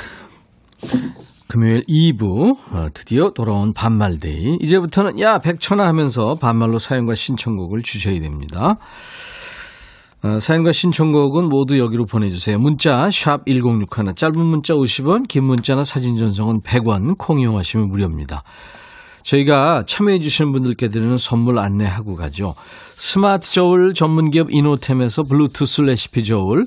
금요일 1.48 1.82
2부 1.88 2.56
어, 2.72 2.88
드디어 2.92 3.30
돌아온 3.30 3.72
반말데이. 3.72 4.58
이제부터는 4.60 5.18
야 5.20 5.38
백천아 5.38 5.86
하면서 5.86 6.34
반말로 6.34 6.78
사연과 6.78 7.14
신청곡을 7.14 7.82
주셔야 7.82 8.20
됩니다. 8.20 8.76
어, 10.22 10.38
사연과 10.38 10.72
신청곡은 10.72 11.48
모두 11.48 11.78
여기로 11.78 12.04
보내주세요. 12.04 12.58
문자 12.58 13.08
샵 13.10 13.46
1061, 13.46 14.14
짧은 14.14 14.44
문자 14.44 14.74
50원, 14.74 15.26
긴 15.26 15.44
문자나 15.44 15.84
사진 15.84 16.16
전송은 16.16 16.60
100원, 16.60 17.16
콩 17.16 17.40
이용하시면 17.40 17.88
무료입니다. 17.88 18.42
저희가 19.22 19.84
참여해 19.86 20.20
주시는 20.20 20.52
분들께 20.52 20.88
드리는 20.88 21.16
선물 21.18 21.58
안내하고 21.58 22.14
가죠. 22.14 22.54
스마트 22.96 23.50
저울 23.50 23.92
전문기업 23.94 24.48
이노템에서 24.50 25.22
블루투스 25.22 25.82
레시피 25.82 26.24
저울, 26.24 26.66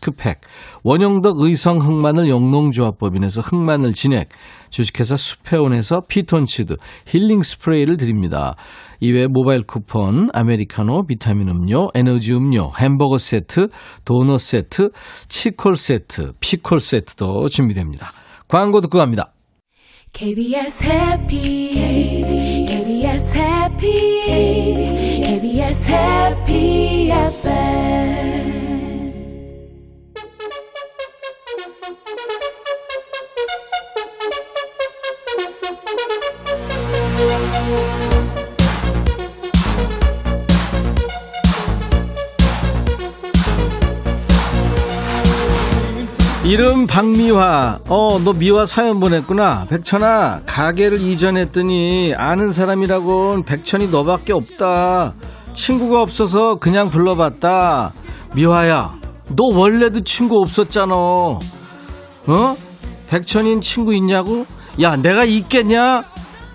팩, 0.09 0.41
원형덕 0.83 1.39
의성 1.39 1.77
흑마늘 1.77 2.29
영농조합법인에서 2.29 3.41
흑마늘 3.41 3.93
진액, 3.93 4.29
주식회사 4.71 5.15
수페온에서 5.15 6.01
피톤치드, 6.07 6.77
힐링 7.05 7.43
스프레이를 7.43 7.97
드립니다. 7.97 8.55
이외에 8.99 9.27
모바일 9.27 9.63
쿠폰, 9.63 10.29
아메리카노, 10.33 11.05
비타민 11.05 11.49
음료, 11.49 11.89
에너지 11.93 12.33
음료, 12.33 12.71
햄버거 12.79 13.19
세트, 13.19 13.67
도넛 14.05 14.39
세트, 14.39 14.89
치콜 15.27 15.75
세트, 15.75 16.33
피콜 16.39 16.79
세트도 16.79 17.49
준비됩니다. 17.49 18.11
광고 18.47 18.81
듣고 18.81 18.97
갑니다. 18.97 19.33
KBS 20.13 20.83
해피 20.83 21.71
KBS 22.67 23.37
해피 23.37 24.21
KBS 25.23 25.89
해피 25.89 27.09
FM 27.11 28.40
이름 46.51 46.85
박미화. 46.85 47.79
어, 47.87 48.19
너 48.19 48.33
미화 48.33 48.65
사연 48.65 48.99
보냈구나. 48.99 49.67
백천아, 49.69 50.41
가게를 50.45 50.99
이전했더니 50.99 52.13
아는 52.17 52.51
사람이라곤 52.51 53.45
백천이 53.45 53.87
너밖에 53.87 54.33
없다. 54.33 55.13
친구가 55.53 56.01
없어서 56.01 56.55
그냥 56.55 56.89
불러봤다. 56.89 57.93
미화야, 58.35 58.97
너 59.29 59.45
원래도 59.45 60.03
친구 60.03 60.41
없었잖아. 60.41 60.93
어? 60.93 61.39
백천인 63.07 63.61
친구 63.61 63.95
있냐고? 63.95 64.45
야, 64.81 64.97
내가 64.97 65.23
있겠냐? 65.23 66.03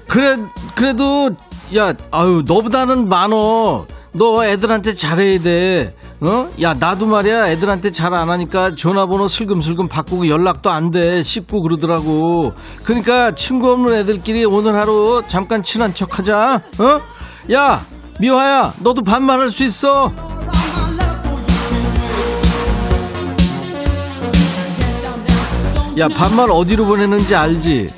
그래, 0.08 0.36
그래도, 0.74 1.30
야, 1.74 1.94
아유, 2.10 2.42
너보다는 2.46 3.08
많어. 3.08 3.86
너 4.12 4.44
애들한테 4.44 4.94
잘해야 4.94 5.40
돼. 5.40 5.96
어? 6.20 6.48
야, 6.62 6.72
나도 6.74 7.06
말이야. 7.06 7.48
애들한테 7.50 7.90
잘 7.90 8.14
안 8.14 8.30
하니까 8.30 8.74
전화번호 8.74 9.28
슬금슬금 9.28 9.88
바꾸고 9.88 10.28
연락도 10.28 10.70
안 10.70 10.90
돼. 10.90 11.22
씹고 11.22 11.60
그러더라고. 11.62 12.52
그러니까 12.84 13.32
친구 13.34 13.70
없는 13.72 13.94
애들끼리 13.94 14.44
오늘 14.46 14.74
하루 14.76 15.22
잠깐 15.28 15.62
친한 15.62 15.92
척 15.92 16.18
하자. 16.18 16.62
어? 16.78 17.52
야, 17.52 17.84
미화야, 18.18 18.74
너도 18.80 19.02
반말할 19.02 19.50
수 19.50 19.64
있어. 19.64 20.10
야, 25.98 26.08
반말 26.08 26.50
어디로 26.50 26.84
보내는지 26.84 27.34
알지? 27.34 27.88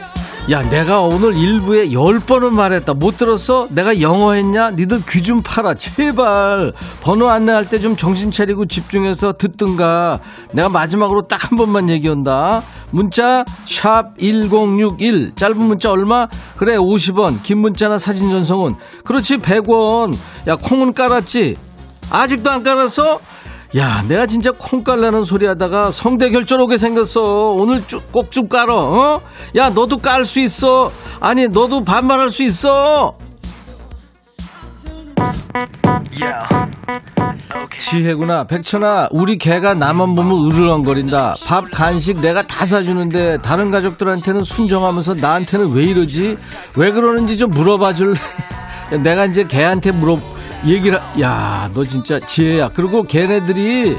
야, 0.51 0.63
내가 0.71 1.03
오늘 1.03 1.37
일부에 1.37 1.93
열 1.93 2.21
번은 2.21 2.57
말했다. 2.57 2.95
못 2.95 3.19
들었어? 3.19 3.67
내가 3.71 4.01
영어 4.01 4.33
했냐? 4.33 4.71
니들 4.71 5.03
귀 5.07 5.21
좀 5.23 5.43
팔아. 5.43 5.75
제발. 5.75 6.73
번호 7.03 7.29
안내할 7.29 7.69
때 7.69 7.77
좀 7.79 7.97
정신 7.97 8.31
차리고 8.31 8.65
집중해서 8.67 9.35
듣든가. 9.35 10.21
내가 10.53 10.71
마지막으로 10.71 11.29
딱 11.29 11.39
한 11.51 11.59
번만 11.59 11.91
얘기한다. 11.91 12.63
문자, 12.91 13.45
샵 13.67 14.17
1061. 14.19 15.35
짧은 15.35 15.63
문자 15.63 15.91
얼마? 15.91 16.29
그래, 16.57 16.79
50원. 16.79 17.43
긴 17.43 17.59
문자나 17.59 17.99
사진 17.99 18.31
전송은. 18.31 18.75
그렇지, 19.05 19.37
100원. 19.37 20.15
야, 20.47 20.57
콩은 20.57 20.95
깔았지? 20.95 21.57
아직도 22.11 22.51
안 22.51 22.63
깔았어? 22.63 23.21
야, 23.77 24.03
내가 24.09 24.25
진짜 24.27 24.51
콩 24.57 24.83
깔라는 24.83 25.25
소리 25.25 25.47
하다가 25.47 25.91
성대 25.91 26.31
결절 26.31 26.61
오게 26.63 26.79
생겼어. 26.79 27.51
오늘 27.51 27.83
꼭 28.11 28.31
좀 28.31 28.49
깔어, 28.49 28.75
어? 28.75 29.21
야, 29.57 29.69
너도 29.71 29.99
깔 29.99 30.25
수 30.25 30.41
있어. 30.41 30.91
아니, 31.21 31.49
너도 31.49 31.85
반말할 31.85 32.31
수 32.31 32.43
있어. 32.45 33.15
지혜구나. 37.79 38.45
백천아, 38.45 39.09
우리 39.13 39.37
개가 39.39 39.75
나만 39.75 40.15
보면 40.15 40.51
으르렁거린다. 40.51 41.37
밥, 41.47 41.71
간식 41.71 42.21
내가 42.21 42.43
다 42.43 42.65
사주는데 42.65 43.39
다른 43.43 43.71
가족들한테는 43.71 44.43
순종하면서 44.43 45.15
나한테는 45.15 45.73
왜 45.73 45.85
이러지? 45.85 46.37
왜 46.77 46.91
그러는지 46.91 47.37
좀 47.37 47.51
물어봐 47.51 47.95
줄래? 47.95 48.15
내가 49.03 49.27
이제 49.27 49.45
개한테 49.45 49.93
물어 49.93 50.19
얘기를 50.67 51.01
야 51.21 51.71
너 51.75 51.85
진짜 51.85 52.19
지혜야. 52.19 52.71
그리고 52.75 53.03
걔네들이 53.03 53.97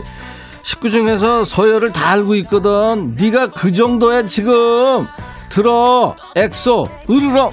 식구 0.62 0.90
중에서 0.90 1.46
서열을 1.46 1.94
다 1.94 2.10
알고 2.10 2.36
있거든. 2.36 3.16
네가 3.16 3.52
그 3.52 3.72
정도야 3.72 4.26
지금. 4.26 5.08
들어. 5.50 6.16
엑소. 6.36 6.88
으르렁 7.10 7.50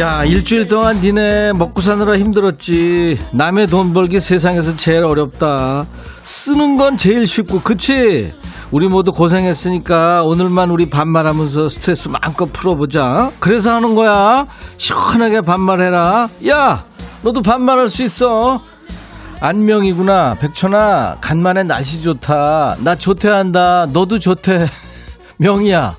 야 0.00 0.24
일주일 0.24 0.66
동안 0.66 1.02
니네 1.02 1.52
먹고 1.52 1.82
사느라 1.82 2.16
힘들었지. 2.16 3.18
남의 3.34 3.66
돈 3.66 3.92
벌기 3.92 4.18
세상에서 4.18 4.74
제일 4.74 5.04
어렵다. 5.04 5.84
쓰는 6.22 6.78
건 6.78 6.96
제일 6.96 7.26
쉽고 7.26 7.60
그치? 7.60 8.32
우리 8.70 8.88
모두 8.88 9.12
고생했으니까 9.12 10.22
오늘만 10.22 10.70
우리 10.70 10.88
반말하면서 10.88 11.68
스트레스 11.68 12.08
마음껏 12.08 12.50
풀어보자. 12.50 13.30
그래서 13.40 13.74
하는 13.74 13.94
거야. 13.94 14.46
시원하게 14.78 15.42
반말해라. 15.42 16.30
야 16.48 16.84
너도 17.20 17.42
반말할 17.42 17.90
수 17.90 18.02
있어. 18.02 18.62
안명이구나. 19.40 20.36
백천아 20.40 21.18
간만에 21.20 21.62
날씨 21.64 22.00
좋다. 22.00 22.76
나 22.80 22.94
조퇴한다. 22.94 23.88
너도 23.92 24.18
조퇴. 24.18 24.66
명이야 25.36 25.96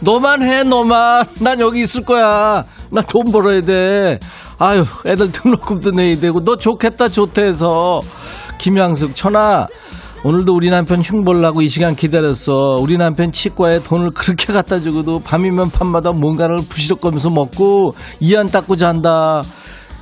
너만 0.00 0.42
해, 0.42 0.62
너만. 0.62 1.26
난 1.40 1.60
여기 1.60 1.82
있을 1.82 2.04
거야. 2.04 2.64
나 2.90 3.02
돈 3.02 3.24
벌어야 3.32 3.60
돼. 3.60 4.18
아유, 4.58 4.84
애들 5.04 5.32
등록금도 5.32 5.90
내야 5.92 6.16
되고. 6.18 6.40
너 6.44 6.56
좋겠다, 6.56 7.08
좋대 7.08 7.42
해서. 7.42 8.00
김양숙, 8.58 9.14
천아. 9.14 9.66
오늘도 10.24 10.54
우리 10.54 10.70
남편 10.70 11.02
흉볼라고 11.02 11.62
이 11.62 11.68
시간 11.68 11.94
기다렸어. 11.94 12.76
우리 12.80 12.96
남편 12.96 13.30
치과에 13.30 13.80
돈을 13.82 14.10
그렇게 14.10 14.52
갖다 14.52 14.80
주고도 14.80 15.20
밤이면 15.20 15.70
밤마다 15.70 16.10
뭔가를 16.12 16.56
부시럭거면서 16.68 17.30
먹고 17.30 17.94
이안 18.20 18.46
닦고 18.46 18.76
잔다. 18.76 19.42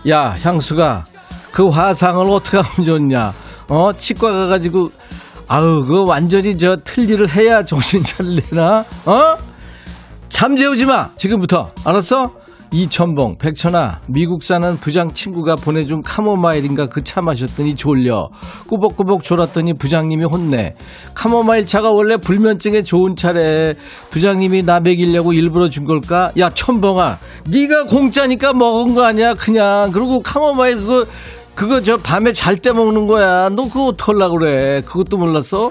야, 0.09 0.35
향수가 0.43 1.05
그 1.53 1.69
화상을 1.69 2.27
어떻게 2.27 2.59
하면 2.59 2.87
좋냐? 2.87 3.33
어, 3.69 3.93
치과 3.93 4.31
가가지고 4.33 4.89
아우, 5.47 5.85
그 5.85 6.05
완전히 6.07 6.57
저 6.57 6.77
틀니를 6.83 7.29
해야 7.35 7.63
정신 7.65 8.03
차리려나? 8.03 8.85
어? 9.05 9.37
잠재우지 10.39 10.85
마! 10.87 11.11
지금부터. 11.15 11.71
알았어? 11.85 12.33
이천봉, 12.73 13.39
백천아, 13.39 14.01
미국 14.09 14.43
사는 14.43 14.77
부장 14.79 15.13
친구가 15.13 15.55
보내준 15.55 16.03
카모마일인가 16.03 16.89
그 16.89 17.05
차 17.05 17.21
마셨더니 17.21 17.77
졸려. 17.77 18.31
꾸벅꾸벅 18.67 19.23
졸았더니 19.23 19.75
부장님이 19.75 20.25
혼내. 20.25 20.75
카모마일 21.15 21.67
차가 21.67 21.93
원래 21.93 22.17
불면증에 22.17 22.83
좋은 22.83 23.15
차래. 23.15 23.75
부장님이 24.11 24.63
나 24.65 24.81
먹이려고 24.81 25.33
일부러 25.33 25.69
준 25.69 25.85
걸까? 25.85 26.33
야, 26.37 26.51
천봉아, 26.51 27.19
네가 27.49 27.85
공짜니까 27.85 28.55
먹은 28.55 28.97
거 28.97 29.05
아니야, 29.05 29.35
그냥. 29.35 29.93
그리고 29.93 30.19
카모마일 30.19 30.79
그거, 30.79 31.05
그거 31.55 31.81
저 31.81 31.97
밤에 31.97 32.33
잘 32.33 32.57
때 32.57 32.73
먹는 32.73 33.07
거야. 33.07 33.51
너 33.51 33.63
그거 33.69 33.85
어떡하려고 33.87 34.39
그래. 34.39 34.81
그것도 34.85 35.17
몰랐어? 35.17 35.71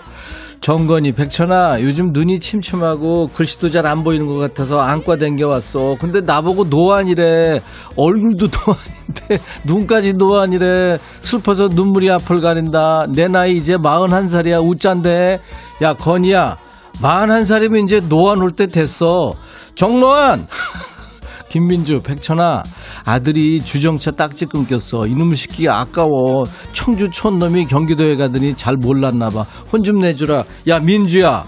정건이 0.64 1.12
백천아 1.12 1.82
요즘 1.82 2.12
눈이 2.14 2.40
침침하고 2.40 3.28
글씨도 3.36 3.70
잘 3.70 3.84
안 3.86 4.02
보이는 4.02 4.26
것 4.28 4.36
같아서 4.36 4.80
안과 4.80 5.18
댕겨왔어. 5.18 5.96
근데 6.00 6.22
나보고 6.22 6.64
노안이래. 6.64 7.62
얼굴도 7.98 8.48
노안인데 8.66 9.44
눈까지 9.66 10.14
노안이래. 10.14 10.98
슬퍼서 11.20 11.68
눈물이 11.68 12.10
앞을 12.12 12.40
가린다. 12.40 13.08
내 13.14 13.28
나이 13.28 13.58
이제 13.58 13.76
41살이야. 13.76 14.66
웃잔데. 14.66 15.42
야 15.82 15.94
건이야. 15.94 16.56
41살이면 17.02 17.84
이제 17.84 18.00
노안 18.00 18.38
올 18.42 18.52
때 18.52 18.68
됐어. 18.68 19.34
정노안 19.76 20.48
김민주, 21.58 22.02
백천아, 22.02 22.64
아들이 23.06 23.60
주정차 23.62 24.10
딱지 24.10 24.48
끊겼어. 24.48 25.06
이놈 25.06 25.36
시키가 25.36 25.80
아까워. 25.82 26.46
청주 26.72 27.12
촌놈이 27.12 27.66
경기도에 27.66 28.16
가더니 28.16 28.56
잘 28.56 28.76
몰랐나봐. 28.76 29.44
혼 29.72 29.84
좀 29.84 30.00
내주라. 30.00 30.46
야, 30.70 30.80
민주야. 30.80 31.46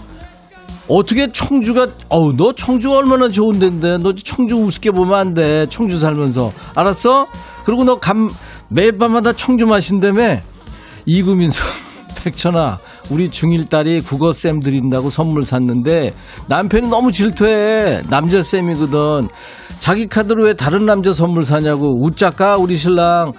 어떻게 0.88 1.26
청주가 1.32 1.88
어우 2.08 2.34
너 2.36 2.52
청주가 2.52 2.98
얼마나 2.98 3.28
좋은 3.28 3.58
데인데 3.58 3.96
너 3.98 4.12
청주 4.14 4.54
우습게 4.54 4.92
보면 4.92 5.14
안 5.14 5.34
돼 5.34 5.66
청주 5.68 5.98
살면서 5.98 6.52
알았어? 6.76 7.26
그리고 7.64 7.82
너 7.82 7.96
감 7.98 8.28
매일 8.68 8.96
밤마다 8.96 9.32
청주 9.32 9.66
마신다며 9.66 10.36
이구민서 11.04 11.64
백천아 12.26 12.78
우리 13.10 13.30
중1 13.30 13.70
딸이 13.70 14.00
국어 14.00 14.32
쌤 14.32 14.60
드린다고 14.60 15.10
선물 15.10 15.44
샀는데 15.44 16.12
남편이 16.48 16.88
너무 16.88 17.12
질투해. 17.12 18.02
남자 18.10 18.42
쌤이거든. 18.42 19.28
자기 19.78 20.08
카드로 20.08 20.44
왜 20.46 20.54
다른 20.54 20.86
남자 20.86 21.12
선물 21.12 21.44
사냐고 21.44 22.02
웃자까 22.04 22.56
우리 22.56 22.76
신랑? 22.76 23.32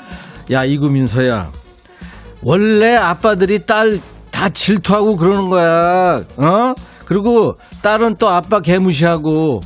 야 0.51 0.63
이구민서야. 0.63 1.51
원래 2.43 2.95
아빠들이 2.95 3.65
딸 3.65 3.99
다 4.37 4.49
질투하고 4.49 5.15
그러는 5.15 5.49
거야. 5.49 6.17
어? 6.37 6.73
그리고 7.05 7.53
딸은 7.81 8.17
또 8.19 8.29
아빠 8.29 8.59
개무시하고 8.59 9.61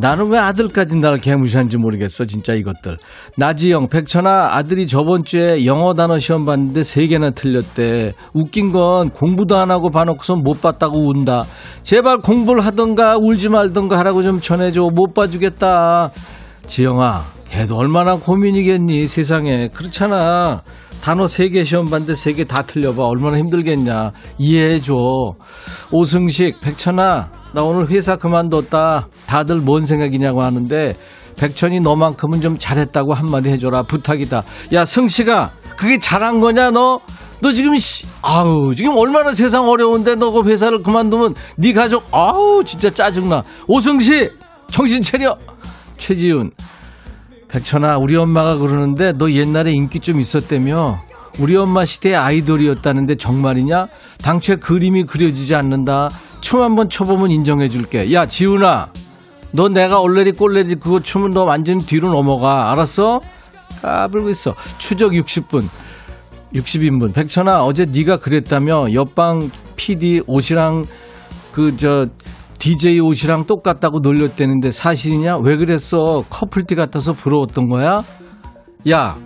나는 0.00 0.30
왜 0.30 0.38
아들까지 0.38 0.96
날 0.96 1.18
개무시한지 1.18 1.76
모르겠어 1.76 2.24
진짜 2.24 2.54
이것들. 2.54 2.96
나지영 3.36 3.88
백천아 3.88 4.56
아들이 4.56 4.86
저번 4.86 5.22
주에 5.22 5.66
영어 5.66 5.92
단어 5.92 6.18
시험 6.18 6.46
봤는데 6.46 6.82
세 6.82 7.06
개나 7.06 7.30
틀렸대. 7.30 8.12
웃긴 8.32 8.72
건 8.72 9.10
공부도 9.10 9.56
안 9.56 9.70
하고 9.70 9.90
봐놓고서 9.90 10.36
못 10.36 10.62
봤다고 10.62 10.98
운다. 11.10 11.42
제발 11.82 12.18
공부를 12.18 12.64
하던가 12.64 13.16
울지 13.18 13.50
말던가 13.50 13.98
하라고 13.98 14.22
좀 14.22 14.40
전해줘. 14.40 14.80
못 14.94 15.12
봐주겠다. 15.12 16.10
지영아 16.66 17.24
걔도 17.50 17.76
얼마나 17.76 18.16
고민이겠니 18.16 19.06
세상에. 19.06 19.68
그렇잖아 19.68 20.62
단어 21.02 21.26
세 21.26 21.48
개 21.48 21.64
시험 21.64 21.86
봤는데 21.88 22.14
세 22.14 22.32
개 22.34 22.44
다 22.44 22.62
틀려봐. 22.62 23.02
얼마나 23.04 23.38
힘들겠냐. 23.38 24.12
이해해줘. 24.38 24.94
오승식 25.90 26.60
백천아 26.60 27.28
나 27.52 27.62
오늘 27.62 27.88
회사 27.90 28.16
그만뒀다. 28.16 29.08
다들 29.26 29.56
뭔 29.60 29.86
생각이냐고 29.86 30.42
하는데 30.42 30.94
백천이 31.36 31.80
너만큼은 31.80 32.40
좀 32.42 32.58
잘했다고 32.58 33.14
한마디 33.14 33.48
해줘라. 33.48 33.82
부탁이다. 33.82 34.42
야 34.72 34.84
승식아 34.84 35.50
그게 35.76 35.98
잘한 35.98 36.40
거냐 36.40 36.70
너? 36.70 36.98
너 37.42 37.50
지금 37.52 37.78
씨, 37.78 38.06
아우 38.20 38.74
지금 38.74 38.94
얼마나 38.98 39.32
세상 39.32 39.66
어려운데 39.66 40.14
너 40.16 40.30
그 40.30 40.46
회사를 40.46 40.82
그만두면 40.82 41.34
네 41.56 41.72
가족 41.72 42.04
아우 42.12 42.62
진짜 42.62 42.90
짜증나. 42.90 43.42
오승식 43.66 44.36
정신 44.70 45.00
차려. 45.00 45.36
최지훈 45.96 46.50
백천아, 47.52 47.98
우리 47.98 48.16
엄마가 48.16 48.56
그러는데 48.58 49.12
너 49.12 49.30
옛날에 49.30 49.72
인기 49.72 49.98
좀 50.00 50.20
있었다며? 50.20 51.00
우리 51.40 51.56
엄마 51.56 51.84
시대의 51.84 52.16
아이돌이었다는데 52.16 53.16
정말이냐? 53.16 53.88
당초에 54.22 54.56
그림이 54.56 55.04
그려지지 55.04 55.54
않는다. 55.54 56.10
춤 56.40 56.62
한번 56.62 56.88
춰보면 56.88 57.30
인정해줄게. 57.30 58.12
야, 58.12 58.26
지훈아. 58.26 58.92
너 59.52 59.68
내가 59.68 60.00
얼레리 60.00 60.32
꼴레리 60.32 60.76
그거 60.76 61.00
춤은 61.00 61.32
너 61.32 61.42
완전 61.42 61.80
뒤로 61.80 62.12
넘어가. 62.12 62.70
알았어? 62.70 63.20
까불고 63.82 64.30
있어. 64.30 64.54
추적 64.78 65.12
60분. 65.12 65.66
60인분. 66.54 67.14
백천아, 67.14 67.64
어제 67.64 67.84
네가 67.84 68.18
그랬다며? 68.18 68.92
옆방 68.92 69.50
PD 69.76 70.22
옷이랑 70.26 70.84
그, 71.52 71.76
저, 71.76 72.06
DJ 72.60 73.00
옷이랑 73.00 73.46
똑같다고 73.46 74.00
놀렸대는데 74.00 74.70
사실이냐? 74.70 75.38
왜 75.38 75.56
그랬어? 75.56 76.24
커플티 76.28 76.74
같아서 76.74 77.14
부러웠던 77.14 77.68
거야? 77.70 77.94
야, 78.90 79.16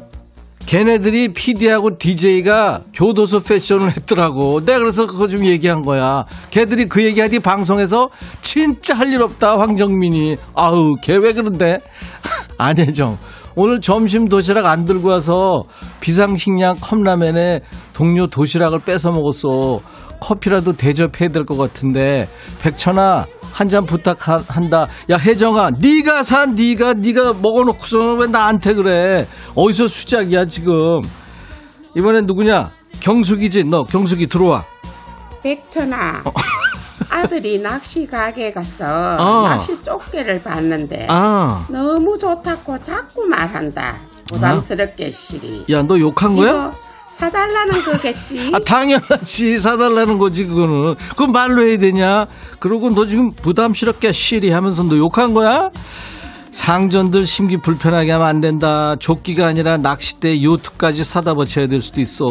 걔네들이 0.67 1.33
PD하고 1.33 1.99
DJ가 1.99 2.83
교도소 2.95 3.41
패션을 3.41 3.91
했더라고. 3.97 4.61
내가 4.65 4.79
그래서 4.79 5.07
그거 5.07 5.27
좀 5.27 5.45
얘기한 5.45 5.83
거야. 5.83 6.25
걔들이 6.53 6.87
그 6.89 7.03
얘기하니 7.05 7.41
방송에서 7.41 8.09
진짜 8.41 8.95
할 8.95 9.13
일 9.13 9.21
없다, 9.23 9.59
황정민이. 9.59 10.37
아우, 10.55 10.95
걔 11.03 11.17
왜 11.17 11.33
그런데? 11.33 11.79
안혜정. 12.57 13.19
오늘 13.57 13.81
점심 13.81 14.29
도시락 14.29 14.67
안 14.67 14.85
들고 14.85 15.09
와서 15.09 15.63
비상식량 16.01 16.77
컵라면에 16.81 17.61
동료 17.95 18.27
도시락을 18.29 18.81
뺏어 18.87 19.11
먹었어. 19.13 19.81
커피라도 20.29 20.73
대접해야 20.73 21.29
될 21.29 21.45
것 21.45 21.57
같은데 21.59 22.29
백천아 22.63 23.27
한 23.53 23.69
잔 23.69 23.87
부탁한다. 23.87 24.89
야 25.11 25.17
혜정아, 25.17 25.71
네가 25.81 26.23
산 26.25 26.55
네가 26.57 26.95
네가 26.95 27.35
먹어놓고서는 27.35 28.19
왜 28.19 28.27
나한테 28.27 28.75
그래? 28.75 29.29
어디서 29.55 29.87
수작이야 29.87 30.47
지금? 30.47 30.75
이번엔 31.97 32.27
누구냐? 32.27 32.71
경숙이지. 33.01 33.65
너 33.65 33.85
경숙이 33.85 34.27
들어와. 34.27 34.65
백천아 35.43 36.25
아들이 37.11 37.59
낚시 37.61 38.07
가게 38.07 38.51
가서 38.53 39.17
어. 39.21 39.43
낚시 39.49 39.81
쪽개를 39.85 40.43
봤는데 40.43 41.07
아, 41.11 41.65
너무 41.69 42.19
좋다고 42.19 42.81
자꾸 42.81 43.23
말한다 43.27 43.95
부담스럽게 44.27 45.11
시리 45.13 45.65
야 45.71 45.83
너 45.83 45.99
욕한 46.01 46.35
거야? 46.35 46.73
사달라는 47.25 47.83
거겠지 47.83 48.51
아 48.53 48.59
당연하지 48.59 49.59
사달라는 49.59 50.19
거지 50.19 50.45
그거는. 50.45 50.95
그건 51.11 51.33
말로 51.33 51.65
해야 51.65 51.79
되냐? 51.79 52.27
그러고 52.59 52.91
너 52.91 53.07
지금 53.07 53.31
부담스럽게 53.33 54.13
시리 54.13 54.51
하면서 54.51 54.83
너 54.83 54.97
욕한 54.97 55.33
거야? 55.33 55.71
상전들 56.51 57.27
심기 57.27 57.57
불편하게 57.57 58.13
하면 58.13 58.27
안 58.27 58.41
된다. 58.41 58.95
조끼가 58.97 59.47
아니라 59.47 59.77
낚싯대 59.79 60.43
요트까지 60.43 61.03
사다 61.03 61.35
붙여야 61.35 61.67
될 61.67 61.81
수도 61.81 62.01
있어. 62.01 62.27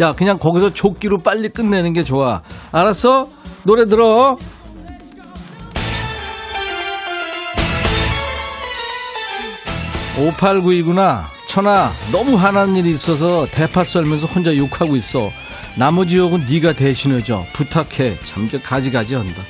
야, 0.00 0.12
그냥 0.12 0.38
거기서 0.38 0.72
조끼로 0.72 1.18
빨리 1.18 1.48
끝내는 1.50 1.92
게 1.92 2.02
좋아. 2.02 2.40
알았어? 2.72 3.28
노래 3.64 3.86
들어. 3.86 4.36
5892구나. 10.16 11.37
천아, 11.58 11.90
너무 12.12 12.36
화난 12.36 12.76
일이 12.76 12.90
있어서 12.90 13.44
대파 13.50 13.82
썰면서 13.82 14.28
혼자 14.28 14.56
욕하고 14.56 14.94
있어. 14.94 15.28
나머지 15.76 16.16
욕은 16.16 16.46
네가 16.48 16.74
대신해줘. 16.74 17.42
부탁해. 17.52 18.20
참 18.22 18.48
가지가지 18.62 19.16
한다. 19.16 19.42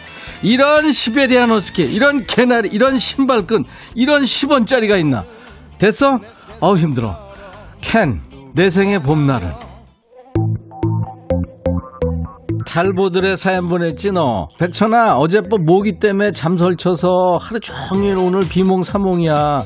이런 0.43 0.91
시베리안 0.91 1.51
허스키, 1.51 1.83
이런 1.83 2.25
개나리, 2.25 2.71
이런 2.73 2.97
신발끈, 2.97 3.65
이런 3.95 4.23
10원짜리가 4.23 4.99
있나? 5.01 5.23
됐어? 5.79 6.07
어우 6.61 6.79
힘들어. 6.79 7.29
캔, 7.83 8.23
내 8.55 8.71
생의 8.71 9.03
봄날은. 9.03 9.53
탈보들의 12.67 13.37
사연 13.37 13.69
보냈지 13.69 14.13
너. 14.13 14.49
백천아 14.59 15.19
어젯밤 15.19 15.67
모기 15.67 15.99
때문에 15.99 16.33
잠 16.33 16.57
설쳐서 16.57 17.37
하루 17.39 17.61
종일 17.61 18.17
오늘 18.17 18.49
비몽사몽이야. 18.49 19.59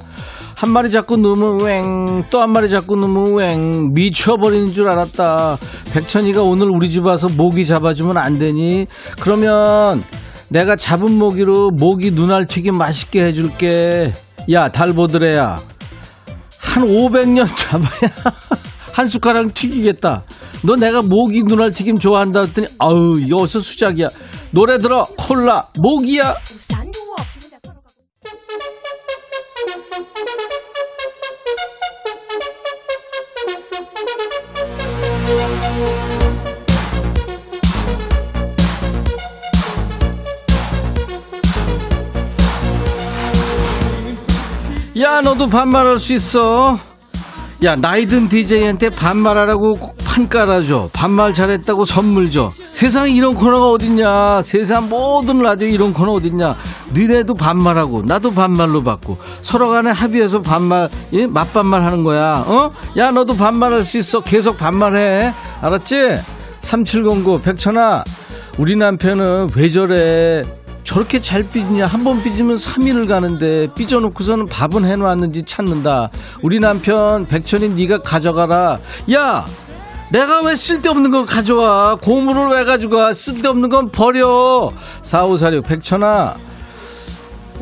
한 0.63 0.71
마리 0.71 0.91
자꾸 0.91 1.17
누면 1.17 1.59
웽, 1.59 2.31
또 2.31 2.41
한 2.41 2.51
마리 2.51 2.71
자꾸 2.71 2.95
누면 2.95 3.35
웽, 3.35 3.93
미쳐버리는 3.95 4.67
줄 4.67 4.89
알았다. 4.89 5.59
백천이가 5.93 6.43
오늘 6.43 6.71
우리 6.71 6.89
집 6.89 7.05
와서 7.05 7.29
모기 7.29 7.67
잡아주면 7.67 8.17
안 8.17 8.39
되니? 8.39 8.87
그러면 9.19 10.05
내가 10.51 10.77
잡은 10.77 11.19
모기로 11.19 11.71
모기 11.73 12.13
눈알 12.13 12.47
튀김 12.47 12.77
맛있게 12.79 13.25
해줄게. 13.25 14.13
야, 14.53 14.69
달보드레야. 14.69 15.57
한 16.61 16.85
500년 16.85 17.49
잡아야 17.59 18.13
한 18.93 19.09
숟가락 19.09 19.55
튀기겠다. 19.55 20.23
너 20.63 20.77
내가 20.77 21.03
모기 21.03 21.43
눈알 21.43 21.73
튀김 21.73 21.99
좋아한다 21.99 22.43
했더니 22.43 22.69
아우 22.79 23.19
이거 23.19 23.39
어디서 23.39 23.59
수작이야. 23.59 24.07
노래 24.53 24.79
들어 24.79 25.03
콜라 25.19 25.67
모기야. 25.81 26.37
너도 45.23 45.49
반말할 45.49 45.99
수 45.99 46.15
있어. 46.15 46.79
야 47.63 47.77
나이든 47.77 48.29
DJ한테 48.29 48.91
반말하라고 48.91 49.79
판 50.05 50.29
깔아줘. 50.29 50.91
반말 50.93 51.33
잘했다고 51.33 51.85
선물 51.85 52.31
줘. 52.31 52.51
세상에 52.73 53.13
이런 53.13 53.35
코너가 53.35 53.71
어딨냐. 53.71 54.43
세상 54.43 54.89
모든 54.89 55.39
라디오 55.39 55.69
이런 55.69 55.93
코너 55.95 56.13
어딨냐. 56.15 56.57
너네도 56.93 57.35
반말하고 57.35 58.03
나도 58.03 58.33
반말로 58.33 58.83
받고 58.83 59.17
서로 59.43 59.71
간에 59.71 59.91
합의해서 59.91 60.43
반말 60.43 60.89
예? 61.13 61.27
맞반말 61.27 61.85
하는 61.85 62.03
거야. 62.03 62.45
어? 62.47 62.73
야 62.97 63.11
너도 63.13 63.35
반말할 63.37 63.85
수 63.85 63.99
있어. 63.99 64.21
계속 64.21 64.59
반말해. 64.59 65.33
알았지? 65.63 66.17
3709 66.63 67.41
백천아 67.43 68.05
우리 68.59 68.77
남편은 68.77 69.51
왜 69.57 69.69
저래 69.69 70.43
저렇게 70.93 71.21
잘 71.21 71.43
삐지냐 71.43 71.87
한 71.87 72.05
번 72.05 72.23
삐지면 72.23 72.57
3일을 72.57 73.09
가는데 73.09 73.69
삐져놓고서는 73.77 74.47
밥은 74.47 74.85
해놨는지 74.85 75.45
찾는다 75.45 76.11
우리 76.43 76.59
남편 76.61 77.25
백천이 77.27 77.71
네가 77.71 78.01
가져가라 78.03 78.79
야 79.13 79.47
내가 80.11 80.43
왜 80.43 80.55
쓸데없는 80.55 81.11
거 81.11 81.25
가져와? 81.25 81.95
고물을 81.97 82.49
왜 82.59 82.65
가져가? 82.67 83.15
쓸데없는 83.15 83.71
건 83.71 83.89
버려. 83.91 84.69
4546 85.01 85.67
백천아. 85.67 86.35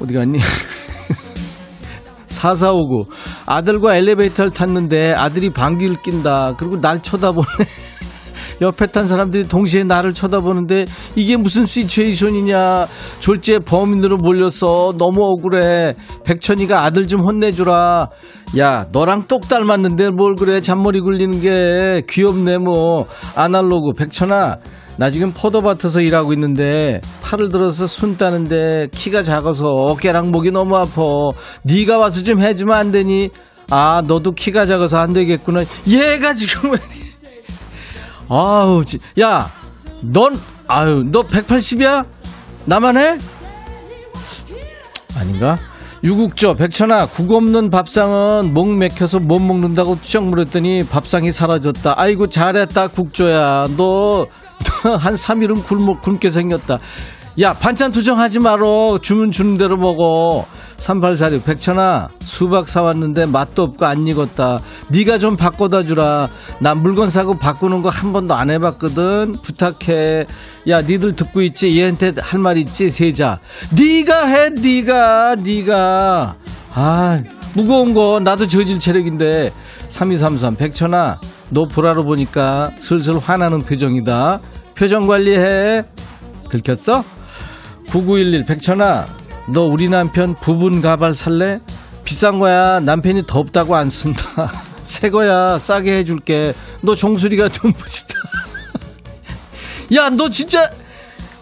어디 0.03 0.15
갔니? 0.15 0.41
4459 2.27 3.05
아들과 3.47 3.95
엘리베이터를 3.95 4.51
탔는데 4.51 5.13
아들이 5.15 5.51
방귀를 5.51 5.99
낀다. 6.03 6.55
그리고 6.59 6.81
날 6.81 7.01
쳐다보네. 7.01 7.47
옆에 8.61 8.87
탄 8.87 9.07
사람들이 9.07 9.49
동시에 9.49 9.85
나를 9.85 10.13
쳐다보는데 10.13 10.85
이게 11.17 11.37
무슨 11.37 11.65
시츄에이션이냐. 11.65 12.87
졸지에 13.21 13.61
범인으로 13.61 14.17
몰렸어. 14.19 14.93
너무 14.99 15.25
억울해. 15.25 15.95
백천이가 16.25 16.85
아들 16.85 17.07
좀 17.07 17.23
혼내주라. 17.23 18.09
야, 18.59 18.87
너랑 18.93 19.27
똑 19.29 19.49
닮았는데 19.49 20.11
뭘 20.11 20.35
그래. 20.35 20.61
잔머리 20.61 21.01
굴리는 21.01 21.41
게 21.41 22.03
귀엽네 22.09 22.59
뭐. 22.59 23.07
아날로그 23.35 23.93
백천아. 23.97 24.59
나 24.99 25.09
지금 25.09 25.33
포도밭에서 25.33 26.03
일하고 26.03 26.35
있는데 26.35 27.01
팔을 27.23 27.49
들어서 27.51 27.87
순 27.87 28.19
따는데 28.19 28.89
키가 28.93 29.23
작아서 29.23 29.65
어깨랑 29.65 30.31
목이 30.31 30.51
너무 30.51 30.77
아파. 30.77 31.01
네가 31.63 31.97
와서 31.97 32.23
좀 32.23 32.43
해주면 32.43 32.75
안 32.75 32.93
되니? 32.93 33.31
아, 33.71 34.03
너도 34.07 34.33
키가 34.33 34.67
작아서 34.67 34.99
안 34.99 35.15
되겠구나. 35.15 35.63
얘가 35.87 36.35
지금 36.35 36.73
왜 36.73 36.79
아우, 38.31 38.85
지- 38.85 39.01
야, 39.21 39.49
넌, 40.03 40.37
아유, 40.69 41.05
너 41.11 41.23
180이야? 41.23 42.05
나만 42.65 42.97
해? 42.97 43.19
아닌가? 45.17 45.59
유국저, 46.05 46.55
백천아, 46.55 47.07
국 47.07 47.33
없는 47.33 47.71
밥상은 47.71 48.55
목 48.55 48.75
맥혀서 48.79 49.19
못 49.19 49.39
먹는다고 49.41 49.97
투정 50.01 50.31
물었더니 50.31 50.87
밥상이 50.87 51.33
사라졌다. 51.33 51.95
아이고, 51.97 52.29
잘했다, 52.29 52.89
국조야. 52.89 53.67
너, 53.77 54.27
한 54.99 55.15
3일은 55.15 55.65
굶어, 55.65 56.01
굶게 56.01 56.31
생겼다. 56.31 56.79
야, 57.41 57.53
반찬 57.53 57.91
투정하지 57.93 58.39
말어. 58.39 58.99
주문 59.03 59.31
주는 59.33 59.59
대로 59.59 59.77
먹어. 59.77 60.47
3846, 60.81 61.45
백천아, 61.45 62.09
수박 62.21 62.67
사왔는데 62.69 63.27
맛도 63.27 63.63
없고 63.65 63.85
안 63.85 64.07
익었다. 64.07 64.61
네가 64.89 65.19
좀 65.19 65.37
바꿔다 65.37 65.85
주라. 65.85 66.29
나 66.61 66.75
물건 66.75 67.11
사고 67.11 67.39
바꾸는 67.39 67.83
거 67.83 67.91
한 67.91 68.13
번도 68.15 68.35
안 68.35 68.51
해봤거든. 68.51 69.37
부탁해. 69.43 70.27
야, 70.69 70.81
니들 70.81 71.15
듣고 71.15 71.43
있지? 71.43 71.79
얘한테 71.79 72.13
할 72.19 72.41
말 72.41 72.57
있지? 72.57 72.89
세자. 72.91 73.41
네가 73.79 74.25
해, 74.27 74.49
네가, 74.51 75.37
네가. 75.37 76.37
아, 76.73 77.23
무거운 77.55 77.93
거 77.93 78.19
나도 78.23 78.49
저질 78.49 78.81
체력인데. 78.81 79.53
3233, 79.91 80.55
백천아, 80.57 81.21
너 81.51 81.65
보라로 81.65 82.05
보니까 82.05 82.71
슬슬 82.77 83.19
화나는 83.19 83.59
표정이다. 83.67 84.41
표정 84.75 85.07
관리해. 85.07 85.83
들켰어? 86.49 87.05
9911 87.91 88.47
백천아 88.47 89.05
너 89.53 89.63
우리 89.67 89.89
남편 89.89 90.35
부분 90.35 90.81
가발 90.81 91.15
살래? 91.15 91.61
비싼 92.05 92.39
거야. 92.39 92.81
남편이 92.81 93.25
덥다고 93.27 93.75
안 93.77 93.91
쓴다. 93.91 94.53
새 94.85 95.11
거야. 95.11 95.59
싸게 95.59 95.99
해줄게. 95.99 96.55
너 96.83 96.95
종수리가 96.95 97.49
좀 97.49 97.73
멋있다. 97.79 98.15
야 99.95 100.09
너 100.11 100.29
진짜 100.29 100.71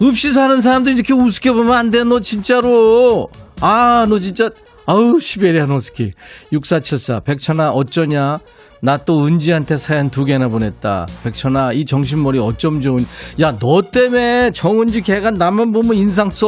없이 0.00 0.30
사는 0.32 0.60
사람들 0.60 0.94
이렇게 0.94 1.12
우습게 1.12 1.52
보면 1.52 1.72
안 1.74 1.90
돼 1.90 2.02
너 2.04 2.20
진짜로. 2.20 3.28
아 3.60 4.04
너 4.08 4.18
진짜. 4.18 4.50
아우 4.86 5.20
시베리아 5.20 5.66
노스키. 5.66 6.12
6474 6.52 7.20
백천아 7.20 7.70
어쩌냐? 7.70 8.38
나 8.80 8.96
또 8.98 9.26
은지한테 9.26 9.76
사연 9.76 10.08
두 10.08 10.24
개나 10.24 10.48
보냈다. 10.48 11.06
백천아 11.24 11.72
이 11.74 11.84
정신머리 11.84 12.38
어쩜 12.38 12.80
좋은. 12.80 13.04
야 13.40 13.52
너 13.58 13.82
때문에 13.82 14.50
정은지 14.52 15.02
걔가 15.02 15.30
나만 15.30 15.72
보면 15.72 15.94
인상 15.94 16.30
써 16.30 16.46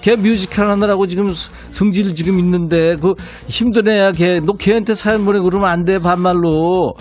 걔 0.00 0.16
뮤지컬 0.16 0.70
하느라고 0.70 1.06
지금 1.06 1.28
스- 1.28 1.50
성질 1.70 2.14
지금 2.14 2.38
있는데 2.38 2.94
그 3.00 3.14
힘든 3.48 3.88
애야. 3.88 4.12
걔 4.12 4.40
너 4.40 4.52
걔한테 4.52 4.94
사연 4.94 5.24
보내고 5.24 5.44
그러면 5.44 5.68
안 5.70 5.84
돼 5.84 5.98
반말로. 5.98 6.92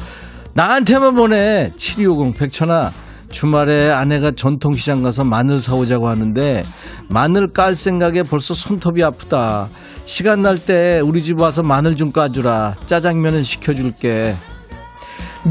나한테만 0.54 1.14
보내. 1.16 1.72
7250 1.78 2.38
백천아 2.40 2.90
주말에 3.30 3.90
아내가 3.92 4.32
전통시장 4.32 5.04
가서 5.04 5.24
마늘 5.24 5.60
사오자고 5.60 6.08
하는데 6.08 6.64
마늘 7.10 7.48
깔 7.54 7.76
생각에 7.76 8.24
벌써 8.24 8.54
손톱이 8.54 9.04
아프다. 9.04 9.68
시간 10.06 10.40
날 10.42 10.58
때 10.58 11.00
우리 11.04 11.22
집 11.22 11.40
와서 11.42 11.62
마늘 11.62 11.96
좀 11.96 12.12
까주라. 12.12 12.76
짜장면은 12.88 13.44
시켜줄게. 13.44 14.34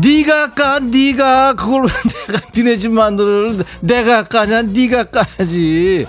네가 0.03 0.53
까 0.55 0.79
네가. 0.81 1.55
그걸 1.55 1.85
왜 1.85 1.89
내가 2.33 2.47
니네 2.57 2.77
집 2.77 2.93
마늘을 2.93 3.65
내가 3.83 4.25
까냐? 4.25 4.63
네가 4.63 5.05
까야지 5.05 6.07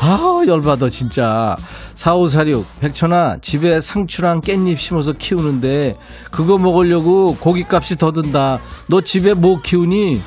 아 0.00 0.40
열받아 0.46 0.88
진짜. 0.88 1.54
4546 1.94 2.80
백천아 2.80 3.36
집에 3.42 3.80
상추랑 3.80 4.40
깻잎 4.40 4.78
심어서 4.78 5.12
키우는데 5.12 5.96
그거 6.30 6.56
먹으려고 6.56 7.34
고깃값이 7.36 7.98
더 7.98 8.10
든다. 8.10 8.58
너 8.88 9.00
집에 9.02 9.34
뭐 9.34 9.60
키우니? 9.62 10.20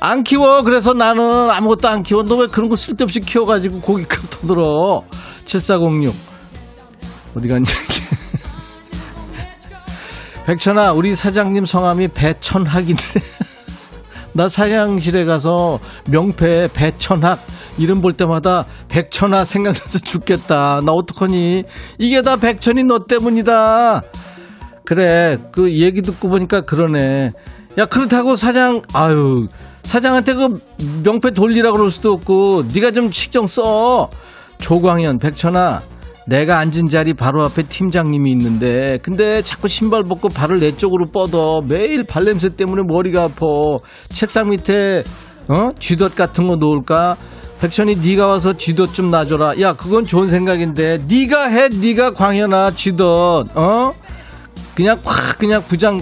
안 0.00 0.22
키워. 0.24 0.62
그래서 0.62 0.94
나는 0.94 1.50
아무것도 1.50 1.88
안 1.88 2.02
키워. 2.02 2.22
너 2.22 2.36
왜 2.36 2.46
그런 2.46 2.70
거 2.70 2.76
쓸데없이 2.76 3.20
키워가지고 3.20 3.80
고깃값 3.80 4.30
더 4.30 4.46
들어? 4.46 5.02
7406 5.44 6.14
어디 7.36 7.48
갔니? 7.48 7.64
백천아 10.46 10.92
우리 10.92 11.14
사장님 11.14 11.66
성함이 11.66 12.08
배천학인데. 12.08 13.02
나 14.32 14.48
사장실에 14.48 15.24
가서 15.26 15.78
명패 16.06 16.68
배천학 16.72 17.38
이름 17.78 18.00
볼 18.00 18.12
때마다 18.14 18.64
백천아 18.88 19.44
생각나서 19.44 19.98
죽겠다. 20.00 20.80
나 20.84 20.92
어떡하니? 20.92 21.64
이게 21.98 22.22
다 22.22 22.36
백천이 22.36 22.84
너 22.84 23.04
때문이다. 23.08 24.02
그래 24.84 25.38
그 25.52 25.72
얘기 25.72 26.02
듣고 26.02 26.28
보니까 26.28 26.62
그러네. 26.62 27.32
야 27.78 27.86
그렇다고 27.86 28.34
사장 28.34 28.82
아유 28.92 29.46
사장한테 29.84 30.34
그 30.34 30.48
명패 31.04 31.30
돌리라 31.32 31.72
그럴 31.72 31.90
수도 31.90 32.12
없고 32.12 32.64
네가 32.74 32.90
좀 32.90 33.10
신경 33.12 33.46
써. 33.46 34.10
조광현 34.58 35.18
백천아 35.18 35.82
내가 36.26 36.58
앉은 36.58 36.88
자리 36.90 37.14
바로 37.14 37.44
앞에 37.44 37.62
팀장님이 37.62 38.32
있는데 38.32 38.98
근데 39.02 39.40
자꾸 39.40 39.68
신발 39.68 40.02
벗고 40.02 40.28
발을 40.28 40.58
내 40.58 40.72
쪽으로 40.76 41.06
뻗어. 41.12 41.60
매일 41.68 42.04
발냄새 42.04 42.50
때문에 42.56 42.82
머리가 42.86 43.24
아파. 43.24 43.46
책상 44.08 44.48
밑에 44.48 45.04
어? 45.48 45.68
쥐덫 45.78 46.14
같은 46.14 46.48
거 46.48 46.56
놓을까 46.56 47.16
백천이 47.60 47.96
네가 47.96 48.26
와서 48.26 48.52
쥐덫 48.52 48.94
좀 48.94 49.10
놔줘라. 49.10 49.60
야 49.60 49.72
그건 49.72 50.06
좋은 50.06 50.28
생각인데. 50.28 51.02
네가 51.08 51.46
해 51.46 51.68
네가 51.68 52.12
광현아 52.12 52.72
쥐덫 52.72 53.46
어? 53.56 53.94
그냥 54.74 55.00
확 55.04 55.38
그냥 55.38 55.62
부장 55.66 56.00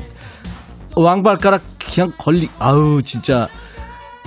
왕발가락 0.94 1.62
그냥 1.78 2.12
걸리 2.18 2.48
아우 2.58 3.00
진짜. 3.02 3.48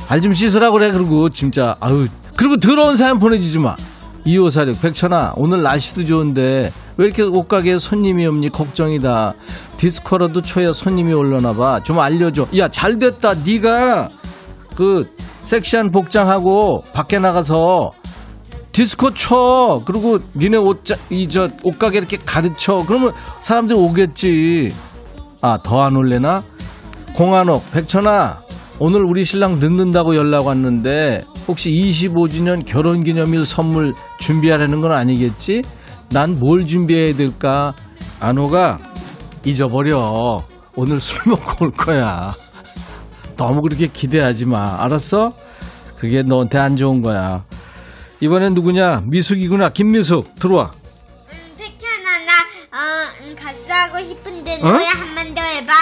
발좀 0.07 0.34
씻으라 0.34 0.71
그래 0.71 0.91
그리고 0.91 1.30
진짜. 1.30 1.75
아우. 1.80 2.07
그리고 2.36 2.57
더러운 2.57 2.95
사연 2.95 3.19
보내주지 3.19 3.59
마. 3.59 3.75
2546 4.25 4.82
백천아 4.82 5.34
오늘 5.38 5.61
날씨도 5.61 6.05
좋은데 6.05 6.71
왜 6.97 7.05
이렇게 7.05 7.21
옷가게에 7.23 7.77
손님이 7.77 8.25
없니? 8.25 8.49
걱정이다. 8.49 9.36
디스코라도 9.77 10.41
쳐야 10.41 10.73
손님이 10.73 11.13
올려나 11.13 11.53
봐. 11.53 11.80
좀 11.80 11.99
알려줘. 11.99 12.47
야 12.57 12.67
잘됐다. 12.69 13.36
네가 13.45 14.09
그 14.75 15.07
섹시한 15.50 15.89
복장하고 15.91 16.84
밖에 16.93 17.18
나가서 17.18 17.89
디스코 18.72 19.16
쳐 19.16 19.82
그리고 19.86 20.20
니네 20.36 20.58
옷 20.58 20.84
이 21.10 21.28
저 21.28 21.47
옷가게 21.64 21.97
이렇게 21.97 22.18
가르쳐 22.18 22.84
그러면 22.88 23.12
사람들이 23.41 23.80
오겠지 23.80 24.70
아 25.41 25.58
더 25.64 25.82
안 25.82 25.95
올래나 25.95 26.43
공한옥 27.16 27.72
백천아 27.72 28.43
오늘 28.78 29.04
우리 29.10 29.26
신랑 29.26 29.58
늦는다고 29.60 30.16
연락 30.16 30.45
왔는데 30.45 31.24
혹시 31.47 31.72
25주년 31.72 32.64
결혼 32.66 33.04
기념일 33.04 33.43
선물 33.45 33.93
준비하라는 34.20 34.82
건 34.82 34.91
아니겠지? 34.91 35.64
난 36.12 36.36
뭘 36.36 36.66
준비해야 36.68 37.16
될까? 37.16 37.74
안호가 38.20 38.80
잊어버려. 39.45 40.43
오늘 40.76 41.00
술 41.02 41.20
먹고 41.28 41.66
올 41.66 41.72
거야. 41.72 42.36
너무 43.39 43.61
그렇게 43.61 43.87
기대하지 43.87 44.45
마. 44.45 44.83
알았어? 44.83 45.31
그게 45.97 46.23
너한테 46.23 46.57
안 46.57 46.75
좋은 46.75 47.01
거야. 47.01 47.45
이번엔 48.19 48.53
누구냐? 48.53 49.03
미숙이구나. 49.05 49.69
김미숙. 49.69 50.35
들어와. 50.35 50.73
백현아 51.57 52.19
나 52.25 52.33
어, 52.77 53.07
음, 53.21 53.35
가수 53.39 53.63
하고 53.69 54.03
싶은데 54.03 54.55
어? 54.61 54.65
노래 54.71 54.85
한번 54.87 55.33
더 55.33 55.41
해봐 55.41 55.73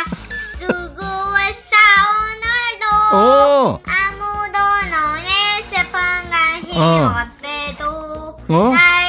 수고했어 0.60 1.74
오늘도 2.22 3.18
어! 3.18 3.82
아무도 3.86 4.58
너의 4.92 5.64
슬픈 5.72 5.92
가시 6.30 6.80
어. 6.80 7.12
어때도 7.12 8.38
어? 8.50 8.70
날 8.70 9.07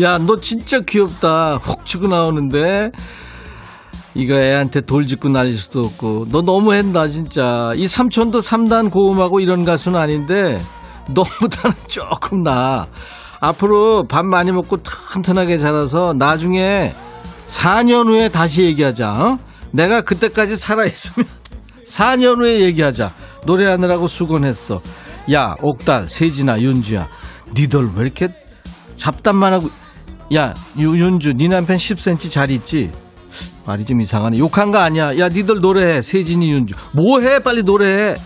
야, 0.00 0.18
너 0.18 0.40
진짜 0.40 0.80
귀엽다. 0.80 1.56
훅 1.56 1.84
치고 1.84 2.08
나오는데. 2.08 2.90
이거 4.14 4.34
애한테 4.34 4.82
돌 4.82 5.06
짚고 5.06 5.28
날릴 5.28 5.58
수도 5.58 5.80
없고. 5.80 6.26
너 6.30 6.42
너무 6.42 6.72
한다, 6.72 7.08
진짜. 7.08 7.72
이 7.76 7.86
삼촌도 7.86 8.40
3단 8.40 8.90
고음하고 8.90 9.40
이런 9.40 9.64
가수는 9.64 9.98
아닌데, 9.98 10.58
너보다는 11.14 11.76
조금 11.88 12.42
나. 12.42 12.86
앞으로 13.40 14.04
밥 14.06 14.24
많이 14.24 14.52
먹고 14.52 14.78
튼튼하게 14.82 15.58
자라서 15.58 16.14
나중에 16.16 16.94
4년 17.46 18.08
후에 18.08 18.28
다시 18.28 18.62
얘기하자. 18.62 19.12
어? 19.12 19.38
내가 19.72 20.02
그때까지 20.02 20.56
살아있으면 20.56 21.26
4년 21.86 22.38
후에 22.38 22.60
얘기하자. 22.60 23.12
노래하느라고 23.44 24.08
수곤했어. 24.08 24.80
야, 25.32 25.54
옥달, 25.60 26.08
세진아, 26.08 26.60
윤주야. 26.60 27.08
니들 27.54 27.90
왜 27.96 28.02
이렇게 28.02 28.28
잡담만 28.96 29.54
하고. 29.54 29.68
야, 30.34 30.54
유, 30.78 30.96
윤주, 30.96 31.34
네 31.34 31.46
남편 31.48 31.76
10cm 31.76 32.30
잘 32.30 32.50
있지? 32.50 32.90
말이 33.66 33.84
좀 33.84 34.00
이상하네. 34.00 34.38
욕한 34.38 34.70
거 34.70 34.78
아니야. 34.78 35.18
야, 35.18 35.28
니들 35.28 35.60
노래해. 35.60 36.00
세진이, 36.00 36.50
윤주. 36.50 36.74
뭐 36.92 37.20
해? 37.20 37.38
빨리 37.38 37.62
노래해. 37.62 38.16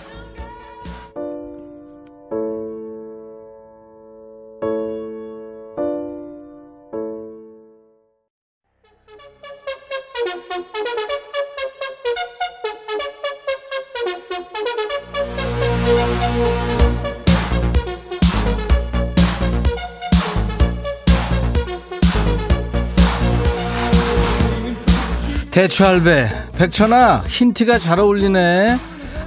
대추할배. 25.67 26.29
백천아 26.57 27.25
흰티가 27.27 27.79
잘 27.79 27.99
어울리네. 27.99 28.79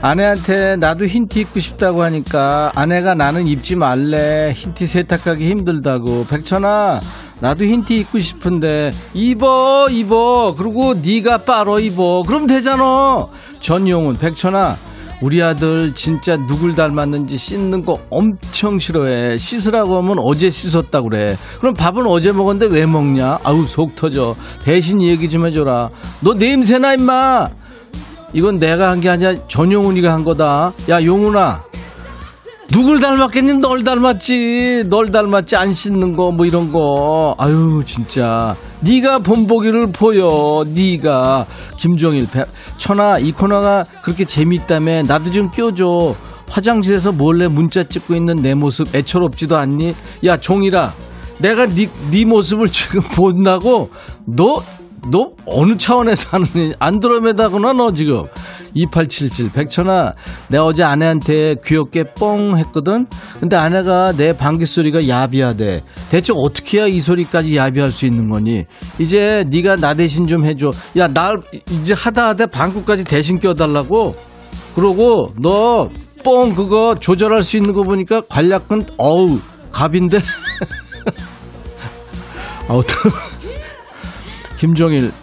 아내한테 0.01 0.77
나도 0.77 1.05
흰티 1.05 1.41
입고 1.41 1.59
싶다고 1.59 2.01
하니까 2.03 2.71
아내가 2.75 3.13
나는 3.13 3.45
입지 3.45 3.75
말래. 3.75 4.53
흰티 4.55 4.87
세탁하기 4.87 5.49
힘들다고. 5.49 6.27
백천아 6.27 7.01
나도 7.41 7.65
흰티 7.65 7.95
입고 7.95 8.21
싶은데 8.21 8.91
입어 9.13 9.87
입어. 9.89 10.55
그리고 10.57 10.93
네가 10.93 11.39
빨어 11.39 11.79
입어. 11.79 12.23
그럼 12.23 12.47
되잖아. 12.47 13.27
전용훈 13.59 14.17
백천아 14.17 14.77
우리 15.21 15.43
아들 15.43 15.93
진짜 15.93 16.37
누굴 16.37 16.75
닮았는지 16.75 17.37
씻는 17.37 17.83
거 17.83 17.99
엄청 18.09 18.79
싫어해. 18.79 19.37
씻으라고 19.37 19.97
하면 19.97 20.17
어제 20.19 20.49
씻었다 20.49 21.01
그래. 21.01 21.35
그럼 21.59 21.73
밥은 21.73 22.05
어제 22.07 22.31
먹었는데 22.31 22.73
왜 22.73 22.85
먹냐? 22.85 23.39
아우 23.43 23.65
속 23.65 23.95
터져. 23.95 24.35
대신 24.63 25.01
얘기 25.01 25.29
좀 25.29 25.45
해줘라. 25.45 25.89
너 26.21 26.33
냄새나 26.33 26.93
임마. 26.93 27.49
이건 28.33 28.59
내가 28.59 28.89
한 28.91 29.01
게 29.01 29.09
아니라 29.09 29.33
전용훈이가 29.47 30.13
한 30.13 30.23
거다. 30.23 30.71
야 30.89 31.03
용훈아. 31.03 31.63
누굴 32.71 32.99
닮았겠니? 32.99 33.55
널 33.57 33.83
닮았지. 33.83 34.83
널 34.89 35.09
닮았지. 35.09 35.55
안 35.55 35.73
씻는 35.73 36.15
거 36.15 36.31
뭐 36.31 36.45
이런 36.45 36.71
거. 36.71 37.35
아유 37.37 37.81
진짜. 37.85 38.55
네가 38.81 39.19
본보기를 39.19 39.91
보여. 39.91 40.63
네가 40.67 41.47
김종일 41.77 42.27
배, 42.31 42.43
천아 42.77 43.19
이 43.19 43.31
코너가 43.31 43.83
그렇게 44.03 44.23
재밌다며 44.25 45.03
나도 45.03 45.31
좀 45.31 45.49
껴줘. 45.49 46.15
화장실에서 46.47 47.11
몰래 47.11 47.47
문자 47.47 47.83
찍고 47.83 48.15
있는 48.15 48.37
내 48.37 48.53
모습 48.53 48.93
애처롭지도 48.95 49.57
않니? 49.57 49.95
야 50.25 50.37
종일아. 50.37 50.93
내가 51.39 51.67
네, 51.67 51.89
네 52.11 52.25
모습을 52.25 52.67
지금 52.67 53.01
본다고 53.01 53.89
너너 54.25 55.31
어느 55.45 55.77
차원에서 55.77 56.37
하는 56.37 56.73
안드로메다구나 56.79 57.73
너 57.73 57.93
지금 57.93 58.23
2877 58.73 59.51
백천아 59.51 60.13
내가 60.49 60.65
어제 60.65 60.83
아내한테 60.83 61.55
귀엽게 61.65 62.03
뻥 62.17 62.57
했거든? 62.57 63.07
근데 63.39 63.55
아내가 63.55 64.11
내 64.13 64.33
방귀 64.33 64.65
소리가 64.65 65.07
야비하대. 65.07 65.83
대체 66.09 66.33
어떻게 66.35 66.79
해야 66.79 66.87
이 66.87 67.01
소리까지 67.01 67.55
야비할 67.57 67.89
수 67.89 68.05
있는 68.05 68.29
거니? 68.29 68.65
이제 68.99 69.43
네가 69.49 69.75
나 69.77 69.93
대신 69.93 70.27
좀 70.27 70.45
해줘. 70.45 70.71
야 70.97 71.07
날 71.07 71.37
이제 71.69 71.93
하다 71.93 72.29
하다 72.29 72.47
방구까지 72.47 73.03
대신 73.03 73.39
껴달라고? 73.39 74.15
그러고 74.75 75.33
너 75.41 75.87
뻥 76.21 76.53
그거 76.53 76.95
조절할 76.99 77.43
수 77.43 77.55
있는 77.55 77.71
거 77.71 77.81
보니까 77.83 78.19
관략근 78.27 78.87
어우 78.97 79.39
갑인데? 79.71 80.19
아우 82.67 82.83
김종일. 84.59 85.13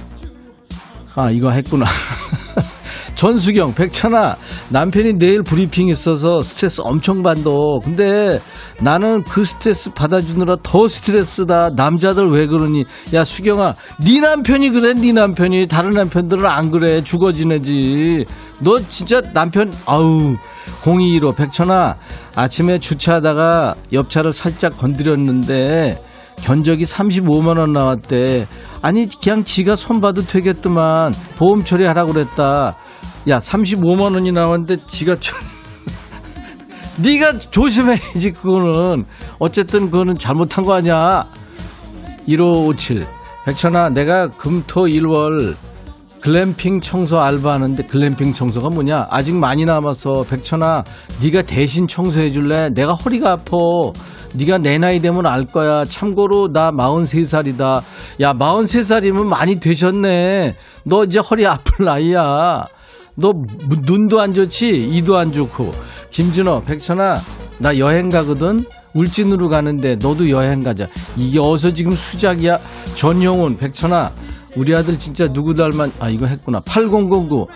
아 1.14 1.30
이거 1.30 1.51
했구나 1.51 1.84
전수경 3.16 3.74
백천아 3.74 4.36
남편이 4.68 5.14
내일 5.18 5.42
브리핑 5.42 5.88
있어서 5.88 6.42
스트레스 6.42 6.82
엄청 6.84 7.22
받어 7.22 7.80
근데 7.82 8.38
나는 8.80 9.22
그 9.22 9.44
스트레스 9.44 9.92
받아주느라 9.92 10.56
더 10.62 10.86
스트레스다. 10.86 11.70
남자들 11.70 12.30
왜 12.30 12.46
그러니? 12.46 12.84
야 13.14 13.24
수경아 13.24 13.72
네 14.04 14.20
남편이 14.20 14.70
그래? 14.70 14.92
네 14.92 15.12
남편이? 15.12 15.66
다른 15.68 15.90
남편들은 15.90 16.46
안 16.46 16.70
그래. 16.70 17.00
죽어 17.02 17.32
지내지. 17.32 18.24
너 18.60 18.78
진짜 18.78 19.22
남편 19.32 19.72
아우 19.86 20.34
0215 20.84 21.32
백천아 21.32 21.96
아침에 22.34 22.78
주차하다가 22.78 23.76
옆차를 23.92 24.34
살짝 24.34 24.76
건드렸는데 24.76 26.02
견적이 26.42 26.84
35만 26.84 27.58
원 27.58 27.72
나왔대. 27.72 28.46
아니 28.82 29.08
그냥 29.08 29.42
지가 29.42 29.74
손 29.74 30.02
봐도 30.02 30.20
되겠더만. 30.20 31.14
보험 31.38 31.64
처리하라고 31.64 32.12
그랬다. 32.12 32.74
야 33.28 33.38
35만 33.38 34.14
원이 34.14 34.32
나왔는데 34.32 34.84
지가. 34.86 35.16
네가 36.98 37.38
조심해야지 37.38 38.32
그거는 38.32 39.04
어쨌든 39.38 39.90
그거는 39.90 40.16
잘못한 40.16 40.64
거 40.64 40.74
아니야. 40.74 41.26
1557 42.26 43.04
백천아 43.44 43.90
내가 43.90 44.28
금토 44.28 44.88
일월 44.88 45.54
글램핑 46.20 46.80
청소 46.80 47.20
알바하는데 47.20 47.84
글램핑 47.84 48.32
청소가 48.32 48.70
뭐냐 48.70 49.06
아직 49.10 49.36
많이 49.36 49.64
남아서 49.64 50.24
백천아 50.28 50.82
네가 51.22 51.42
대신 51.42 51.86
청소해 51.86 52.30
줄래 52.32 52.70
내가 52.70 52.94
허리가 52.94 53.32
아파 53.32 53.56
네가 54.34 54.58
내 54.58 54.76
나이 54.78 55.00
되면 55.00 55.26
알 55.26 55.46
거야. 55.46 55.84
참고로 55.84 56.52
나 56.52 56.70
43살이다. 56.70 57.82
야, 58.20 58.32
43살이면 58.34 59.24
많이 59.24 59.58
되셨네. 59.58 60.52
너 60.84 61.04
이제 61.04 61.20
허리 61.20 61.46
아플 61.46 61.86
나이야. 61.86 62.66
너 63.16 63.32
눈도 63.86 64.20
안 64.20 64.32
좋지? 64.32 64.68
이도 64.68 65.16
안 65.16 65.32
좋고. 65.32 65.72
김준호, 66.10 66.60
백천아, 66.62 67.16
나 67.58 67.78
여행 67.78 68.08
가거든? 68.08 68.64
울진으로 68.94 69.48
가는데 69.48 69.96
너도 69.96 70.28
여행 70.30 70.60
가자. 70.62 70.86
이게 71.16 71.38
어서 71.40 71.70
지금 71.70 71.90
수작이야? 71.92 72.58
전용훈, 72.94 73.56
백천아, 73.56 74.10
우리 74.56 74.74
아들 74.74 74.98
진짜 74.98 75.26
누구 75.32 75.54
닮았, 75.54 75.90
아, 76.00 76.08
이거 76.08 76.26
했구나. 76.26 76.60
8009. 76.60 77.46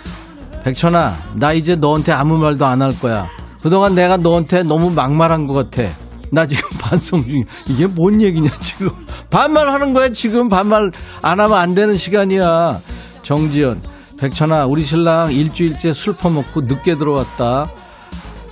백천아, 0.65 1.15
나 1.37 1.53
이제 1.55 1.75
너한테 1.77 2.13
아무 2.13 2.37
말도 2.39 2.67
안 2.67 2.83
할 2.83 2.93
거야. 2.99 3.27
그동안 3.63 3.95
내가 3.95 4.17
너한테 4.17 4.63
너무 4.63 4.91
막말한 4.91 5.47
것 5.47 5.55
같아. 5.55 5.89
나 6.33 6.47
지금 6.47 6.69
반성 6.81 7.25
중이야. 7.27 7.45
이게 7.69 7.87
뭔 7.87 8.21
얘기냐, 8.21 8.51
지금. 8.61 8.89
반말하는 9.31 9.95
거야, 9.95 10.11
지금. 10.11 10.49
반말 10.49 10.91
안 11.23 11.41
하면 11.41 11.55
안 11.59 11.75
되는 11.75 11.97
시간이야. 11.97 12.81
정지연, 13.23 13.81
백천아, 14.21 14.67
우리 14.67 14.85
신랑 14.85 15.33
일주일째 15.33 15.95
술 15.95 16.15
퍼먹고 16.15 16.63
늦게 16.63 16.97
들어왔다. 16.97 17.67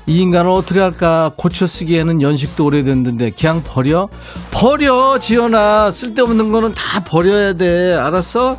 이 0.06 0.22
인간을 0.22 0.50
어떻게 0.50 0.80
할까? 0.80 1.30
고쳐 1.36 1.66
쓰기에는 1.66 2.22
연식도 2.22 2.64
오래됐는데, 2.64 3.30
그냥 3.38 3.62
버려? 3.62 4.08
버려, 4.50 5.18
지연아. 5.18 5.90
쓸데없는 5.90 6.50
거는 6.50 6.72
다 6.72 7.04
버려야 7.04 7.52
돼. 7.52 7.94
알았어? 7.94 8.58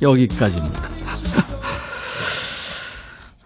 여기까지입니다. 0.00 1.01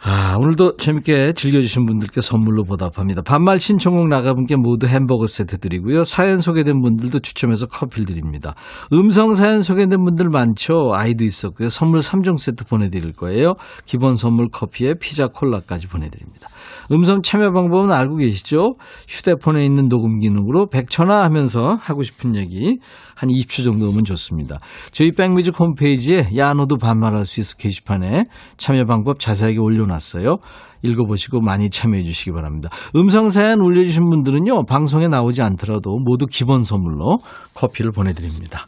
아, 0.09 0.37
오늘도 0.39 0.77
재밌게 0.77 1.33
즐겨주신 1.33 1.85
분들께 1.85 2.21
선물로 2.21 2.63
보답합니다. 2.63 3.23
반말 3.23 3.59
신청곡 3.59 4.09
나가 4.09 4.35
분께 4.35 4.55
모두 4.55 4.87
햄버거 4.87 5.27
세트 5.27 5.59
드리고요. 5.59 6.05
사연 6.05 6.41
소개된 6.41 6.81
분들도 6.81 7.19
추첨해서 7.19 7.67
커피 7.67 8.05
드립니다. 8.05 8.55
음성 8.93 9.33
사연 9.33 9.63
소개된 9.63 10.05
분들 10.05 10.29
많죠? 10.29 10.93
아이도 10.95 11.25
있었고요. 11.25 11.71
선물 11.71 11.99
3종 11.99 12.39
세트 12.39 12.67
보내드릴 12.67 13.15
거예요. 13.15 13.55
기본 13.85 14.15
선물 14.15 14.47
커피에 14.49 14.95
피자 15.01 15.27
콜라까지 15.27 15.89
보내드립니다. 15.89 16.47
음성 16.93 17.23
참여 17.23 17.53
방법은 17.53 17.93
알고 17.93 18.17
계시죠? 18.17 18.75
휴대폰에 19.09 19.65
있는 19.65 19.89
녹음 19.89 20.21
기능으로 20.21 20.69
백천화 20.69 21.23
하면서 21.23 21.77
하고 21.81 22.03
싶은 22.03 22.37
얘기 22.37 22.77
한 23.15 23.29
20초 23.29 23.65
정도 23.65 23.89
오면 23.89 24.05
좋습니다. 24.05 24.61
저희 24.91 25.13
백뮤직 25.13 25.59
홈페이지에 25.59 26.31
야 26.37 26.53
너도 26.53 26.77
반말할 26.77 27.25
수 27.25 27.41
있어 27.41 27.57
게시판에 27.57 28.25
참여 28.57 28.85
방법 28.85 29.19
자세하게 29.19 29.59
올려놨어요. 29.59 30.37
읽어보시고 30.83 31.41
많이 31.41 31.71
참여해 31.71 32.05
주시기 32.05 32.33
바랍니다. 32.33 32.69
음성 32.95 33.29
사연 33.29 33.61
올려주신 33.61 34.05
분들은요, 34.05 34.65
방송에 34.67 35.09
나오지 35.09 35.43
않더라도 35.43 35.99
모두 35.99 36.27
기본 36.27 36.63
선물로 36.63 37.19
커피를 37.55 37.93
보내드립니다. 37.93 38.67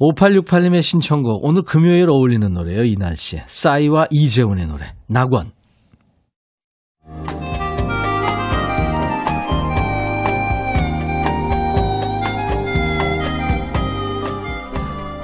5868님의 0.00 0.82
신청곡, 0.82 1.44
오늘 1.44 1.62
금요일 1.62 2.10
어울리는 2.10 2.52
노래예요, 2.52 2.84
이 2.84 2.96
날씨에. 2.98 3.44
싸이와 3.46 4.06
이재훈의 4.10 4.66
노래, 4.66 4.92
낙원. 5.08 5.53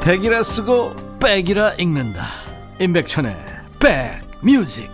백이라 0.02 0.42
쓰고 0.42 0.90
백이라 1.20 1.74
읽는다. 1.78 2.24
임백천의 2.80 3.36
백뮤직. 3.78 4.90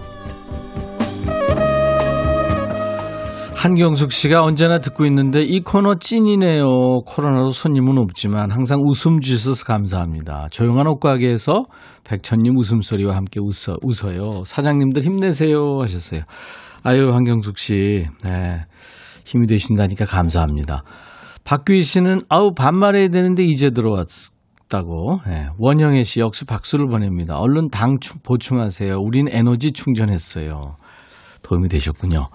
한경숙 3.55 4.13
씨가 4.13 4.43
언제나 4.45 4.79
듣고 4.79 5.07
있는데 5.07 5.43
이 5.43 5.61
코너 5.61 5.95
찐이네요. 5.99 7.01
코로나로 7.07 7.51
손님은 7.51 7.99
없지만 7.99 8.51
항상 8.51 8.81
웃음 8.85 9.21
주셔서 9.21 9.65
감사합니다. 9.65 10.49
조용한 10.51 10.87
옷가게에서 10.87 11.65
백천님 12.05 12.57
웃음소리와 12.59 13.17
함께 13.17 13.41
웃어, 13.41 13.79
웃어요. 13.83 14.45
사장님들 14.45 15.03
힘내세요 15.03 15.81
하셨어요. 15.81 16.21
아유, 16.87 17.13
한경숙 17.13 17.59
씨. 17.59 18.07
네. 18.23 18.61
힘이 19.25 19.49
되신다니까 19.49 20.05
감사합니다. 20.05 20.85
박규희 21.43 21.83
씨는 21.83 22.21
아우 22.29 22.55
반말해야 22.55 23.09
되는데 23.09 23.43
이제 23.43 23.71
들어왔다고 23.71 25.21
네. 25.27 25.49
원영애 25.59 26.05
씨 26.05 26.21
역시 26.21 26.45
박수를 26.45 26.87
보냅니다. 26.87 27.41
얼른 27.41 27.71
당 27.71 27.99
보충하세요. 28.23 28.99
우린 28.99 29.27
에너지 29.29 29.73
충전했어요. 29.73 30.77
도움이 31.43 31.69
되셨군요. 31.69 32.29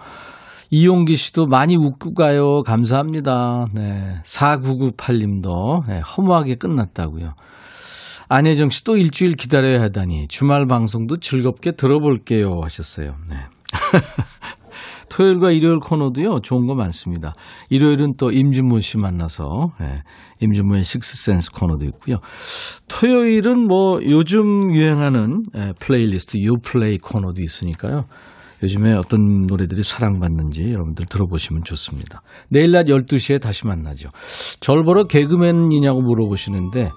이용기 0.70 1.16
씨도 1.16 1.46
많이 1.48 1.78
웃고 1.78 2.14
가요. 2.14 2.62
감사합니다. 2.64 3.68
네. 3.74 4.16
4998님도 4.26 5.88
네, 5.88 6.00
허무하게 6.00 6.56
끝났다고요. 6.56 7.36
안혜정 8.28 8.70
씨 8.70 8.84
또 8.84 8.98
일주일 8.98 9.34
기다려야 9.34 9.82
하다니 9.82 10.28
주말 10.28 10.66
방송도 10.66 11.20
즐겁게 11.20 11.72
들어볼게요 11.72 12.60
하셨어요. 12.62 13.16
네. 13.30 13.38
토요일과 15.10 15.52
일요일 15.52 15.80
코너도요, 15.80 16.40
좋은 16.42 16.68
거 16.68 16.74
많습니다. 16.74 17.34
일요일은 17.70 18.14
또 18.18 18.32
임진모 18.32 18.80
씨 18.80 18.98
만나서, 18.98 19.74
예, 19.82 20.04
임진모의 20.40 20.86
식스센스 20.86 21.52
코너도 21.52 21.84
있고요. 21.86 22.18
토요일은 22.88 23.68
뭐 23.68 24.00
요즘 24.04 24.74
유행하는 24.74 25.44
예, 25.56 25.74
플레이리스트 25.80 26.42
요플레이 26.42 27.00
코너도 27.00 27.42
있으니까요. 27.42 28.06
요즘에 28.64 28.94
어떤 28.94 29.48
노래들이 29.48 29.84
사랑받는지 29.84 30.72
여러분들 30.72 31.06
들어보시면 31.08 31.64
좋습니다. 31.64 32.22
내일 32.50 32.72
낮 32.72 32.86
12시에 32.86 33.42
다시 33.42 33.66
만나죠. 33.66 34.10
절 34.60 34.84
보러 34.84 35.06
개그맨이냐고 35.06 36.02
물어보시는데 36.02 36.92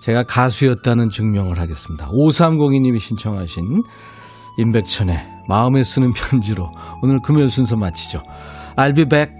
제가 0.00 0.24
가수였다는 0.24 1.08
증명을 1.08 1.58
하겠습니다. 1.58 2.08
5302님이 2.10 2.98
신청하신 2.98 3.82
임백천의 4.58 5.39
마음에 5.50 5.82
쓰는 5.82 6.12
편지로 6.14 6.68
오늘 7.02 7.18
금요일 7.18 7.50
순서 7.50 7.76
마치죠. 7.76 8.20
I'll 8.76 8.94
be 8.94 9.04
back 9.04 9.39